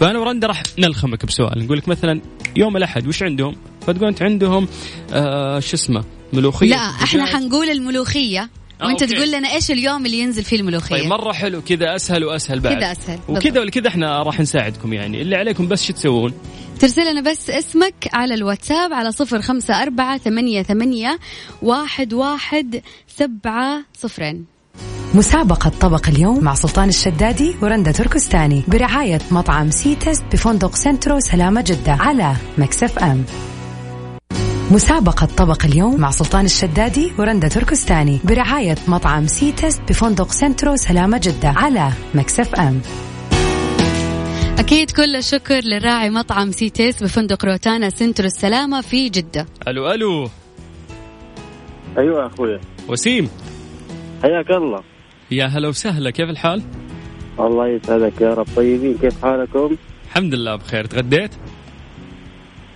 فأنا 0.00 0.18
ورندا 0.18 0.46
راح 0.46 0.62
نلخمك 0.78 1.26
بسؤال. 1.26 1.64
نقول 1.64 1.78
لك 1.78 1.88
مثلا 1.88 2.20
يوم 2.56 2.76
الأحد 2.76 3.06
وش 3.06 3.22
عندهم؟ 3.22 3.56
فتقول 3.86 4.08
أنت 4.08 4.22
عندهم 4.22 4.68
آه 5.12 5.60
شو 5.60 5.76
اسمه؟ 5.76 6.04
ملوخية. 6.32 6.70
لا 6.70 6.76
إحنا 6.76 7.26
حنقول 7.26 7.70
الملوخية. 7.70 8.50
وأنت 8.82 9.02
okay. 9.02 9.14
تقول 9.14 9.32
لنا 9.32 9.54
إيش 9.54 9.70
اليوم 9.70 10.06
اللي 10.06 10.18
ينزل 10.18 10.44
فيه 10.44 10.56
الملوخية. 10.56 10.96
طيب 10.96 11.06
مرة 11.06 11.32
حلو 11.32 11.62
كذا 11.62 11.96
أسهل 11.96 12.24
وأسهل 12.24 12.60
بعد. 12.60 12.76
كذا 12.78 12.92
أسهل 12.92 13.18
وكذا 13.28 13.60
ولا 13.60 13.70
كذا 13.70 13.88
إحنا 13.88 14.22
راح 14.22 14.40
نساعدكم 14.40 14.92
يعني. 14.92 15.22
اللي 15.22 15.36
عليكم 15.36 15.68
بس 15.68 15.86
شو 15.86 15.92
تسوون؟ 15.92 16.32
ترسل 16.80 17.10
لنا 17.10 17.20
بس 17.30 17.50
اسمك 17.50 17.94
على 18.12 18.34
الواتساب 18.34 18.92
على 18.92 19.12
صفر 19.12 19.42
خمسة 19.42 19.82
أربعة 19.82 20.18
ثمانية, 20.18 20.62
ثمانية 20.62 21.18
واحد, 21.62 22.14
واحد 22.14 22.82
سبعة 23.08 23.84
صفرين. 23.98 24.44
مسابقة 25.14 25.72
طبق 25.80 26.08
اليوم 26.08 26.44
مع 26.44 26.54
سلطان 26.54 26.88
الشدادي 26.88 27.54
ورندا 27.62 27.92
تركستاني 27.92 28.62
برعاية 28.68 29.20
مطعم 29.30 29.70
C.Taste 29.70 30.24
بفندق 30.32 30.74
سنترو 30.74 31.20
سلامة 31.20 31.60
جدة 31.60 31.92
على 31.92 32.34
Mix 32.58 32.98
FM. 32.98 33.24
مسابقة 34.70 35.26
طبق 35.26 35.64
اليوم 35.64 36.00
مع 36.00 36.10
سلطان 36.10 36.44
الشدادي 36.44 37.12
ورندا 37.18 37.48
تركستاني 37.48 38.20
برعاية 38.24 38.76
مطعم 38.88 39.26
C.Taste 39.26 39.80
بفندق 39.88 40.32
سنترو 40.32 40.76
سلامة 40.76 41.18
جدة 41.18 41.48
على 41.48 41.92
Mix 42.14 42.54
FM. 42.54 42.80
أكيد 44.58 44.90
كل 44.90 45.16
الشكر 45.16 45.60
لراعي 45.64 46.10
مطعم 46.10 46.50
C.Taste 46.50 47.02
بفندق 47.02 47.44
روتانا 47.44 47.90
سنترو 47.90 48.26
السلامة 48.26 48.80
في 48.80 49.08
جدة. 49.08 49.46
ألو 49.68 49.90
ألو. 49.92 50.28
أيوة 51.98 52.26
أخوي. 52.26 52.60
وسيم. 52.88 53.28
حياك 54.22 54.50
الله. 54.50 54.82
يا 55.30 55.46
هلا 55.46 55.68
وسهلا 55.68 56.10
كيف 56.10 56.30
الحال؟ 56.30 56.62
الله 57.40 57.68
يسعدك 57.68 58.20
يا 58.20 58.34
رب. 58.34 58.46
طيبين 58.56 58.98
كيف 58.98 59.22
حالكم؟ 59.22 59.76
الحمد 60.06 60.34
لله 60.34 60.56
بخير. 60.56 60.84
تغديت؟ 60.84 61.30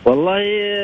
والله 0.05 0.39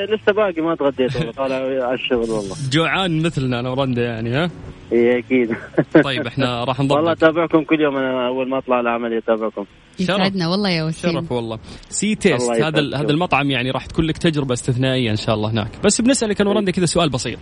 لسه 0.04 0.32
باقي 0.32 0.60
ما 0.62 0.74
تغديت 0.74 1.16
والله. 1.16 1.32
طالع 1.32 1.56
على 1.56 1.94
الشغل 1.94 2.30
والله. 2.30 2.56
جوعان 2.70 3.22
مثلنا 3.22 3.60
أنا 3.60 3.70
ورندا 3.70 4.02
يعني 4.02 4.34
ها؟ 4.34 4.50
اي 4.92 5.18
أكيد. 5.18 5.56
طيب 6.04 6.26
إحنا 6.26 6.64
راح 6.64 6.80
نضبط. 6.80 6.96
والله 6.96 7.12
أتابعكم 7.12 7.64
كل 7.64 7.80
يوم 7.80 7.96
أنا 7.96 8.28
أول 8.28 8.48
ما 8.48 8.58
أطلع 8.58 8.80
العمل 8.80 9.16
أتابعكم. 9.16 9.64
يسعدنا 10.00 10.48
والله 10.48 10.70
يا 10.70 10.84
وسيم. 10.84 11.12
شرف 11.12 11.32
والله. 11.32 11.58
C 11.88 12.14
Taste 12.14 12.50
هذا 12.50 12.80
هذا 12.96 13.10
المطعم 13.10 13.50
يعني 13.50 13.70
راح 13.70 13.86
تكون 13.86 14.04
لك 14.04 14.18
تجربة 14.18 14.52
استثنائية 14.52 15.10
إن 15.10 15.16
شاء 15.16 15.34
الله 15.34 15.50
هناك. 15.50 15.70
بس 15.84 16.00
بنسألك 16.00 16.40
أنا 16.40 16.50
ورندا 16.50 16.72
كذا 16.72 16.86
سؤال 16.86 17.10
بسيط. 17.10 17.38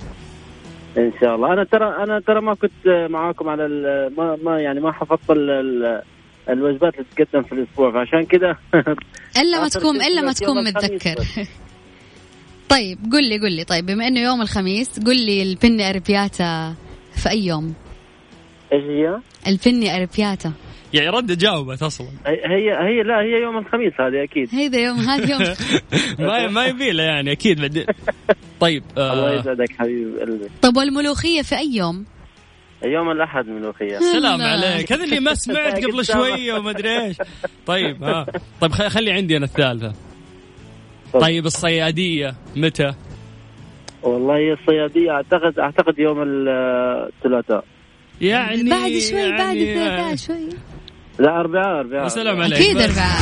إن 0.98 1.12
شاء 1.20 1.34
الله. 1.34 1.52
أنا 1.52 1.64
ترى 1.64 1.86
أنا 2.04 2.20
ترى 2.20 2.40
ما 2.40 2.54
كنت 2.54 3.10
معاكم 3.10 3.48
على 3.48 3.68
ما 4.18 4.36
ما 4.44 4.60
يعني 4.60 4.80
ما 4.80 4.92
حفظت 4.92 5.30
الوجبات 6.48 6.94
اللي 6.94 7.06
تقدم 7.16 7.42
في 7.42 7.52
الأسبوع. 7.52 7.92
فعشان 7.92 8.24
كذا 8.24 8.56
إلا 9.42 9.60
ما 9.60 9.68
تكون 9.68 9.96
إلا 9.96 10.22
ما 10.22 10.32
تكون 10.32 10.64
متذكر. 10.64 11.16
طيب 12.74 12.98
قل 13.12 13.28
لي 13.28 13.38
قل 13.38 13.52
لي. 13.52 13.64
طيب 13.64 13.86
بما 13.86 14.06
إنه 14.06 14.20
يوم 14.20 14.42
الخميس 14.42 15.00
قل 15.00 15.26
لي 15.26 15.42
البني 15.42 15.90
أربياتا 15.90 16.74
في 17.16 17.30
أي 17.30 17.46
يوم؟ 17.46 17.74
إيش 18.72 18.82
هي؟ 18.82 19.20
البني 19.46 19.96
أربياتا. 19.96 20.52
يعني 20.94 21.08
رد 21.08 21.38
جاوبت 21.38 21.82
أصلا. 21.82 22.06
هي 22.26 22.70
هي 22.70 23.02
لا 23.02 23.20
هي 23.20 23.42
يوم 23.42 23.58
الخميس 23.58 23.92
هذه 24.00 24.22
أكيد. 24.24 24.54
هذا 24.54 24.78
يوم 24.78 24.98
هذا 24.98 25.30
يوم. 25.30 25.54
ما 26.28 26.48
ما 26.48 26.66
يبي 26.66 26.90
له 26.90 27.02
يعني 27.02 27.32
أكيد. 27.32 27.60
بعدين 27.60 27.86
طيب 28.60 28.82
آه 28.98 29.12
الله 29.12 29.34
يسعدك 29.34 29.72
حبيب 29.78 30.18
قلبي. 30.20 30.48
طب 30.62 30.76
والملوخية 30.76 31.42
في 31.42 31.58
أي 31.58 31.74
يوم؟ 31.74 32.04
يوم 32.84 33.10
الأحد 33.10 33.46
ملوخية. 33.46 33.98
سلام 34.12 34.42
عليك. 34.42 34.92
هذا 34.92 35.04
اللي 35.04 35.20
ما 35.20 35.34
سمعت 35.44 35.84
قبل 35.84 36.04
شوية 36.04 36.52
وما 36.52 36.70
أدري 36.70 37.04
إيش. 37.04 37.16
طيب 37.66 38.04
ها. 38.04 38.26
طيب 38.60 38.72
خلي 38.72 39.12
عندي 39.12 39.36
أنا 39.36 39.44
الثالثة. 39.44 39.92
طيب 41.12 41.46
الصيادية 41.46 42.34
متى؟ 42.56 42.94
والله 44.04 44.52
الصياديه 44.52 45.10
اعتقد 45.10 45.58
أعتقد 45.58 45.98
يوم 45.98 46.22
الثلاثاء. 46.22 47.64
يعني 48.20 48.70
بعد 48.70 48.92
شوي 48.98 49.18
يعني 49.20 49.38
بعد 49.38 49.56
الثلاثاء 49.56 50.16
شوي. 50.16 50.48
لا 51.18 51.40
أربعاء 51.40 51.80
أربعاء. 51.80 52.08
سلام 52.08 52.40
عليك. 52.40 52.58
أكيد 52.58 52.76
أربعاء. 52.76 53.20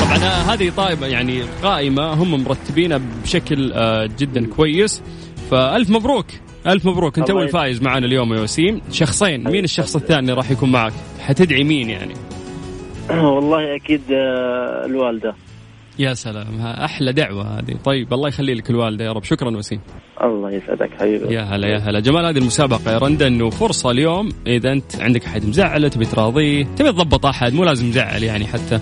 طبعا 0.00 0.18
هذه 0.54 0.72
طائفه 0.76 1.06
يعني 1.06 1.42
قائمة 1.62 2.12
هم 2.12 2.44
مرتبينها 2.44 3.00
بشكل 3.22 3.72
آه، 3.72 4.08
جدا 4.18 4.46
كويس. 4.46 5.02
فألف 5.50 5.90
مبروك 5.90 6.26
ألف 6.66 6.86
مبروك. 6.86 7.18
أنت 7.18 7.30
أول 7.30 7.48
فايز 7.48 7.82
معنا 7.82 8.06
اليوم 8.06 8.34
يا 8.34 8.40
وسيم. 8.40 8.80
شخصين 8.92 9.50
مين 9.50 9.64
الشخص 9.64 9.96
الثاني 9.96 10.20
اللي 10.20 10.32
راح 10.32 10.50
يكون 10.50 10.72
معك؟ 10.72 10.92
حتدعي 11.20 11.64
مين 11.64 11.90
يعني؟ 11.90 12.14
والله 13.10 13.76
أكيد 13.76 14.02
آه، 14.12 14.86
الوالدة. 14.86 15.34
يا 15.98 16.14
سلام. 16.14 16.60
أحلى 16.60 17.12
دعوة 17.12 17.58
هذه. 17.58 17.76
طيب 17.84 18.14
الله 18.14 18.28
يخلي 18.28 18.54
لك 18.54 18.70
الوالدة 18.70 19.04
يا 19.04 19.12
رب. 19.12 19.24
شكرا 19.24 19.56
وسيم. 19.56 19.80
الله 20.24 20.50
يسعدك 20.50 20.90
حبيبي. 21.00 21.34
يا 21.34 21.42
هلا 21.42 21.68
يا 21.68 21.78
هلا. 21.78 22.00
جمال 22.00 22.26
هذه 22.26 22.38
المسابقة 22.38 22.92
يا 22.92 22.98
رندا 22.98 23.26
إنه 23.26 23.50
فرصة 23.50 23.90
اليوم. 23.90 24.28
إذا 24.46 24.72
أنت 24.72 25.00
عندك 25.00 25.24
أحد 25.24 25.46
مزعله 25.46 25.88
تبي 25.88 26.04
تراضيه 26.04 26.64
تبي 26.64 26.92
تضبط 26.92 27.26
أحد 27.26 27.54
مو 27.54 27.64
لازم 27.64 27.88
مزعل 27.88 28.22
يعني 28.22 28.46
حتى. 28.46 28.80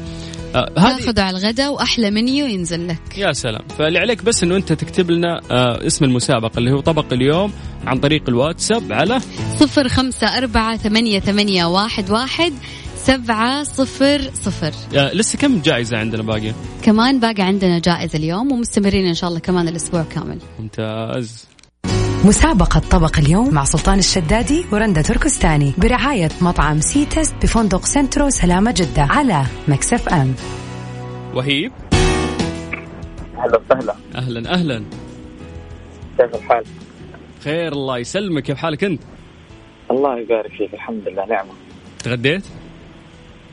آه 0.54 0.68
تاخذه 0.74 1.22
على 1.22 1.38
الغداء 1.38 1.72
وأحلى 1.72 2.10
منيو 2.10 2.46
ينزل 2.46 2.88
لك. 2.88 3.18
يا 3.18 3.32
سلام. 3.32 3.62
فاللي 3.78 3.98
عليك 3.98 4.24
بس 4.24 4.42
إنه 4.42 4.56
أنت 4.56 4.72
تكتب 4.72 5.10
لنا 5.10 5.40
آه 5.50 5.86
اسم 5.86 6.04
المسابقة 6.04 6.58
اللي 6.58 6.72
هو 6.72 6.80
طبق 6.80 7.12
اليوم 7.12 7.52
عن 7.86 7.98
طريق 7.98 8.22
الواتساب 8.28 8.92
على 8.92 9.20
صفر 9.56 9.88
خمسة 9.88 10.38
أربعة 10.38 10.76
ثمانية, 10.76 11.20
ثمانية 11.20 11.64
واحد, 11.64 12.10
واحد 12.10 12.52
سبعة 13.02 13.62
صفر 13.62 14.20
صفر. 14.34 14.72
لسه 14.92 15.38
كم 15.38 15.60
جائزة 15.60 15.98
عندنا 15.98 16.22
باقية؟ 16.22 16.52
كمان 16.82 17.20
باقي 17.20 17.42
عندنا 17.42 17.78
جائزة 17.78 18.18
اليوم 18.18 18.52
ومستمرين 18.52 19.06
إن 19.06 19.14
شاء 19.14 19.28
الله 19.28 19.40
كمان 19.40 19.68
الأسبوع 19.68 20.02
كامل. 20.02 20.38
ممتاز. 20.60 21.48
مسابقة 22.24 22.82
طبق 22.90 23.18
اليوم 23.18 23.54
مع 23.54 23.64
سلطان 23.64 23.98
الشدادي 23.98 24.64
ورندا 24.72 25.02
تركستاني 25.02 25.72
برعاية 25.78 26.28
مطعم 26.40 26.80
C.Taste 26.80 27.34
بفندق 27.42 27.84
سنترو 27.84 28.30
سلامة 28.30 28.74
جدة 28.76 29.02
على 29.02 29.42
مكسف 29.68 30.08
أم. 30.08 30.34
وهيب. 31.34 31.72
أهلا 33.38 33.60
وسهلا. 33.66 33.96
أهلا 34.14 34.54
أهلا. 34.54 34.84
كيف 36.18 36.34
الحال؟ 36.34 36.64
خير 37.44 37.72
الله 37.72 37.98
يسلمك. 37.98 38.42
كيف 38.42 38.56
حالك 38.56 38.84
أنت؟ 38.84 39.00
الله 39.90 40.18
يبارك 40.18 40.50
فيك 40.50 40.74
الحمد 40.74 41.08
لله 41.08 41.26
نعمة. 41.26 41.52
تغديت؟ 42.04 42.44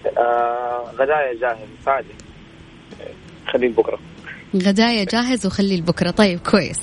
آه 0.05 0.91
غدايا 0.99 1.39
جاهز 1.41 1.87
عادي 1.87 2.13
خليه 3.53 3.69
بكرة. 3.69 3.99
غدايا 4.55 5.03
جاهز 5.03 5.45
وخليه 5.45 5.77
لبكره 5.77 6.11
طيب 6.11 6.39
كويس. 6.39 6.79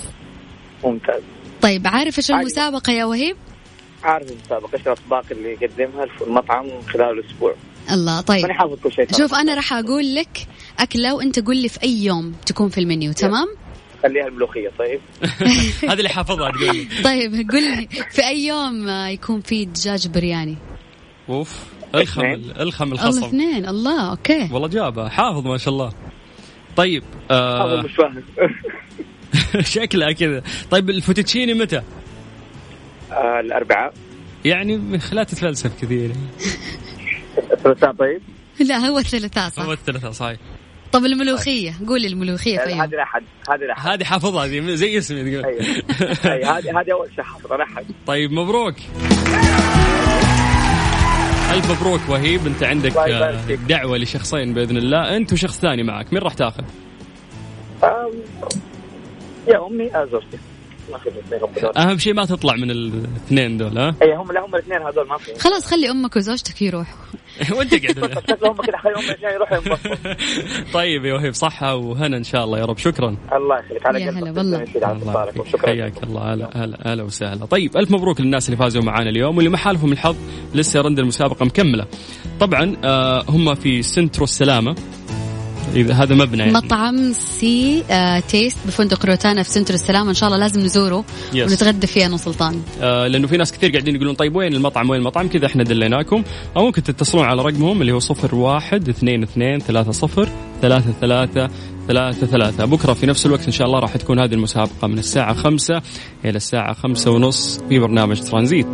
ممتاز. 0.85 1.22
طيب 1.62 1.87
عارف 1.87 2.18
إيش 2.18 2.31
المسابقة 2.31 2.92
يا 2.92 3.05
وهيب؟ 3.05 3.37
عارف 4.05 4.31
المسابقة 4.31 4.74
إيش 4.74 4.87
الاطباق 4.87 5.24
اللي 5.31 5.52
يقدمها 5.52 6.07
المطعم 6.26 6.81
خلال 6.83 7.18
الأسبوع. 7.18 7.55
الله 7.92 8.20
طيب. 8.20 8.42
ماني 8.42 8.55
حافظ 8.55 8.81
كل 8.81 8.92
شيء 8.92 9.12
شوف 9.12 9.35
أنا 9.35 9.55
راح 9.55 9.72
أقول 9.72 10.14
لك 10.14 10.46
أكلة 10.79 11.14
وأنت 11.14 11.46
قول 11.46 11.57
لي 11.57 11.68
في 11.68 11.83
أي 11.83 12.05
يوم 12.05 12.33
تكون 12.46 12.68
في 12.68 12.81
المنيو 12.81 13.12
تمام؟ 13.12 13.46
خليها 14.02 14.26
الملوخية 14.26 14.70
طيب. 14.79 15.00
هذه 15.90 15.98
اللي 15.98 16.09
حافظها 16.09 16.50
تقول 16.50 16.87
طيب 17.05 17.50
قول 17.50 17.62
لي 17.62 17.88
في 18.11 18.26
أي 18.26 18.46
يوم 18.46 18.88
يكون 18.88 19.40
في 19.40 19.64
دجاج 19.64 20.09
برياني؟ 20.09 20.57
أوف. 21.28 21.64
ألخم 21.94 22.24
ألخم 22.60 22.92
الخصم. 22.92 23.08
الله 23.16 23.26
اثنين. 23.28 23.68
الله 23.68 24.10
okay. 24.11 24.48
والله 24.52 24.68
جابها 24.68 25.08
حافظ 25.08 25.46
ما 25.46 25.56
شاء 25.58 25.74
الله. 25.74 25.92
طيب 26.76 27.02
آه 27.30 27.82
مش 27.82 27.92
فاهم 27.92 28.22
شكلها 29.60 30.12
كذا. 30.12 30.42
طيب 30.70 30.90
الفوتوتشيني 30.90 31.54
متى؟ 31.54 31.82
آه 33.12 33.40
الأربعاء. 33.40 33.92
يعني 34.44 34.98
لا 35.12 35.24
تتفلسف 35.24 35.82
كثير 35.82 36.12
الثلاثاء 37.52 37.92
طيب؟ 37.92 38.20
لا 38.60 38.76
هو 38.76 38.98
الثلاثاء 38.98 39.48
صح. 39.50 39.62
هو 39.62 39.72
الثلاثاء 39.72 40.10
صحيح. 40.10 40.38
طب 40.92 41.04
الملوخية. 41.04 41.72
قول 41.88 42.04
الملوخية 42.04 42.58
في 42.58 42.74
هذه 42.74 42.94
الأحد 42.94 43.22
هذه 43.50 43.62
الأحد 43.64 43.88
هذه 43.90 44.04
حافظها 44.04 44.44
هذه 44.44 44.74
زي 44.74 44.98
اسمي 44.98 45.30
تقول. 45.30 45.44
أيوة. 45.44 45.62
هذه 46.58 46.80
هذه 46.80 46.92
أول 46.92 47.08
شيء 47.14 47.24
حافظها 47.24 47.56
الأحد 47.56 47.84
طيب 48.06 48.32
مبروك. 48.32 48.74
ألف 51.54 51.70
مبروك 51.70 52.00
وهيب. 52.09 52.46
أنت 52.46 52.62
عندك 52.62 52.92
دعوة 53.68 53.98
لشخصين 53.98 54.54
بإذن 54.54 54.76
الله. 54.76 55.16
أنت 55.16 55.32
وشخص 55.32 55.61
ثاني 55.61 55.82
معك. 55.82 56.12
مين 56.12 56.22
راح 56.22 56.35
تاخذ؟ 56.35 56.64
يا 59.48 59.66
أمي 59.66 59.90
زوجتي. 60.12 60.38
أهم 61.77 61.99
شيء 61.99 62.14
ما 62.14 62.25
تطلع 62.25 62.55
من 62.57 62.70
الاثنين 62.70 63.57
دول 63.59 63.79
ها؟ 63.79 63.94
اي 64.03 64.14
هم 64.14 64.33
لا 64.33 64.44
هم 64.46 64.55
الاثنين 64.55 64.83
هذول 64.83 65.09
ما 65.09 65.18
في. 65.18 65.38
خلاص 65.38 65.66
خلي 65.66 65.90
أمك 65.90 66.16
وزوجتك 66.16 66.62
يروحوا. 66.62 66.99
وأنت 67.57 67.75
قاعد 67.75 67.99
هم 68.44 68.57
كذا 68.57 68.77
خلي 68.79 68.92
الاثنين 68.94 69.31
يروحوا 69.33 69.59
طيب 70.81 71.05
يا 71.05 71.14
وهيب 71.14 71.35
صحة 71.35 71.75
وهنا 71.75 72.16
إن 72.16 72.25
شاء 72.25 72.44
الله 72.44 72.59
يا 72.59 72.64
رب. 72.64 72.79
شكرا. 72.79 73.16
الله 73.33 73.59
يخليك. 73.59 73.87
على 73.87 74.05
هلا 74.05 74.33
والله. 74.38 74.64
حياك 75.64 76.03
الله. 76.03 76.35
هلا 76.35 76.51
هلا 76.55 76.79
هلا 76.92 77.03
وسهلا. 77.03 77.44
طيب 77.46 77.77
ألف 77.77 77.90
مبروك 77.90 78.20
للناس 78.20 78.46
اللي 78.49 78.57
فازوا 78.57 78.83
معنا 78.83 79.11
اليوم 79.11 79.37
واللي 79.37 79.51
ما 79.51 79.57
حالفهم 79.57 79.92
الحظ 79.92 80.16
لسه 80.55 80.81
رند 80.81 80.99
المسابقة 80.99 81.44
مكملة. 81.44 81.87
طبعا 82.40 82.77
آه 82.85 83.25
هم 83.29 83.55
في 83.55 83.83
سنترو 83.83 84.25
السلامة. 84.25 84.77
إذا 85.74 85.94
هذا 85.94 86.14
مبنى 86.14 86.38
يعني. 86.38 86.52
مطعم 86.52 87.12
C 87.12 87.85
آه 87.90 88.18
Taste 88.18 88.59
بفندق 88.66 89.07
روتانا 89.07 89.42
في 89.42 89.50
سنترو 89.50 89.74
السلامة. 89.74 90.09
إن 90.09 90.14
شاء 90.14 90.29
الله 90.29 90.38
لازم 90.40 90.61
نزوره 90.61 91.05
yes. 91.35 91.50
ونتغدى 91.50 91.87
فيه 91.87 92.07
أنا 92.07 92.16
سلطان 92.16 92.62
آه 92.83 93.07
لأنه 93.07 93.26
في 93.26 93.37
ناس 93.37 93.52
كثير 93.52 93.70
قاعدين 93.70 93.94
يقولون 93.94 94.14
طيب 94.14 94.37
وين 94.37 94.55
المطعم؟ 94.55 94.90
وين 94.90 95.00
المطعم؟ 95.00 95.29
كذا 95.29 95.46
إحنا 95.46 95.64
دليناكم. 95.64 96.22
أو 96.57 96.66
ممكن 96.66 96.83
تتصلون 96.83 97.24
على 97.24 97.42
رقمهم 97.42 97.81
اللي 97.81 97.92
هو 97.92 97.98
صفر 97.98 98.35
واحد 98.35 98.88
اثنين 98.88 99.22
اثنين 99.22 99.59
ثلاثة 99.59 99.92
صفر 99.92 100.29
ثلاثة 100.62 100.92
ثلاثة 101.00 101.50
ثلاثة 101.88 102.26
ثلاثة. 102.26 102.64
بكرة 102.64 102.92
في 102.92 103.07
نفس 103.07 103.26
الوقت 103.26 103.46
إن 103.46 103.52
شاء 103.52 103.66
الله 103.66 103.79
راح 103.79 103.96
تكون 103.96 104.18
هذه 104.18 104.35
المسابقة 104.35 104.88
من 104.88 104.98
الساعة 104.98 105.35
خمسة 105.35 105.83
إلى 106.24 106.37
الساعة 106.37 106.74
خمسة 106.74 107.11
ونص 107.11 107.61
في 107.68 107.79
برنامج 107.79 108.20
ترانزيت. 108.20 108.66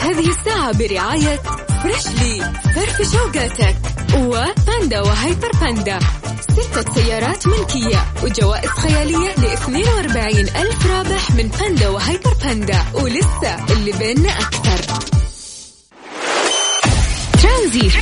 هذه 0.00 0.28
الساعة 0.28 0.78
برعاية 0.78 1.36
فريشلي 1.82 2.52
فرف 2.74 3.12
شوقاتك 3.12 3.76
وباندا 4.14 5.00
وهيبر 5.00 5.50
باندا. 5.60 5.98
ستة 6.40 6.94
سيارات 6.94 7.46
ملكية 7.46 8.04
وجوائز 8.22 8.68
خيالية 8.70 9.34
ل 9.38 9.44
42 9.44 10.38
ألف 10.38 10.86
رابح 10.86 11.30
من 11.30 11.48
باندا 11.60 11.88
وهيبر 11.88 12.34
باندا 12.44 12.84
ولسه 12.94 13.72
اللي 13.72 13.92
بيننا 13.92 14.30
أكثر. 14.30 14.94
ترانزيت. 17.42 17.92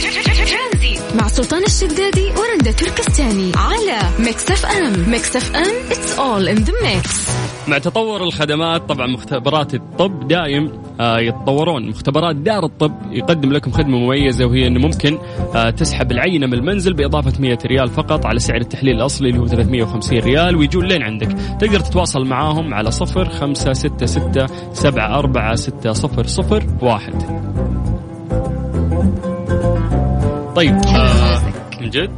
مع 1.15 1.29
سلطان 1.29 1.65
الشدادي 1.65 2.31
ورندا 2.37 2.71
تركستاني 2.71 3.53
على 3.57 3.99
ميكس 4.19 4.51
أف 4.51 4.67
أم. 4.67 5.11
ميكس 5.11 5.37
أف 5.37 5.57
أم 5.57 5.73
it's 5.91 6.19
all 6.19 6.49
in 6.57 6.65
the 6.65 6.73
mix. 6.83 7.09
مع 7.69 7.79
تطور 7.79 8.23
الخدمات 8.25 8.89
طبعا 8.89 9.07
مختبرات 9.07 9.75
الطب 9.75 10.29
دايم 10.29 10.73
آه، 11.01 11.19
يتطورون. 11.19 11.89
مختبرات 11.89 12.37
دار 12.37 12.65
الطب 12.65 12.93
يقدم 13.11 13.53
لكم 13.53 13.71
خدمة 13.71 13.99
مميزة 13.99 14.45
وهي 14.47 14.67
أنه 14.67 14.81
ممكن 14.81 15.19
آه، 15.55 15.71
تسحب 15.71 16.13
العينة 16.13 16.47
من 16.47 16.55
المنزل 16.55 16.95
بإضافة 16.95 17.33
100 17.41 17.59
ريال 17.67 17.89
فقط 17.89 18.27
على 18.27 18.39
سعر 18.39 18.61
التحليل 18.61 18.97
الأصلي 18.97 19.29
اللي 19.29 19.41
هو 19.41 19.47
350 19.47 20.19
ريال 20.19 20.57
ويجون 20.57 20.87
لين 20.87 21.03
عندك. 21.03 21.33
تقدر 21.61 21.81
تتواصل 21.81 22.25
معاهم 22.25 22.75
على 22.75 22.91
صفر 22.91 23.29
خمسة 23.29 23.73
ستة 23.73 24.07
ستة 24.07 24.47
سبعة 24.73 25.19
أربعة 25.19 25.55
ستة 25.55 25.93
صفر 25.93 26.27
صفر 26.27 26.65
واحد. 26.83 27.23
طيب 30.57 30.75
آه 30.75 31.43
من 31.81 31.91
جد؟ 31.91 32.11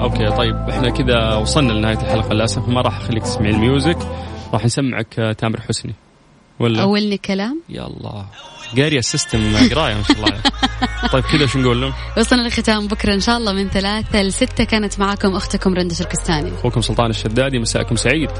okay 0.00 0.26
طيب 0.26 0.54
إحنا 0.56 0.90
كذا 0.90 1.34
وصلنا 1.34 1.72
لنهاية 1.72 1.98
الحلقة 1.98 2.34
للأسف 2.34 2.68
ما 2.68 2.80
راح 2.80 2.96
أخليك 2.96 3.22
تسمعين 3.22 3.54
ال 3.54 3.60
music. 3.60 3.98
راح 4.52 4.64
نسمعك 4.64 5.18
آه، 5.18 5.32
تامر 5.32 5.60
حسني. 5.60 5.94
ولا؟ 6.60 6.82
أولني 6.82 7.18
كلام؟ 7.18 7.62
يا 7.68 7.86
الله. 7.86 8.26
قاري 8.76 8.98
السيستم 8.98 9.56
قراية 9.70 9.94
ما 9.94 10.02
شاء 10.02 10.16
الله. 10.16 10.40
طيب 11.12 11.24
كذا 11.24 11.46
شو 11.46 11.58
نقول 11.58 11.80
لهم؟ 11.80 11.92
وصلنا 12.18 12.48
لختام 12.48 12.86
بكرة 12.86 13.14
إن 13.14 13.20
شاء 13.20 13.36
الله 13.36 13.52
من 13.52 13.68
ثلاثة 13.68 14.22
لستة. 14.22 14.64
كانت 14.64 15.00
معاكم 15.00 15.36
أختكم 15.36 15.74
رندا 15.74 15.94
تركستاني 15.94 16.54
أخوكم 16.54 16.80
سلطان 16.80 17.10
الشدادي 17.10 17.58
مساءكم 17.58 17.96
سعيد. 17.96 18.30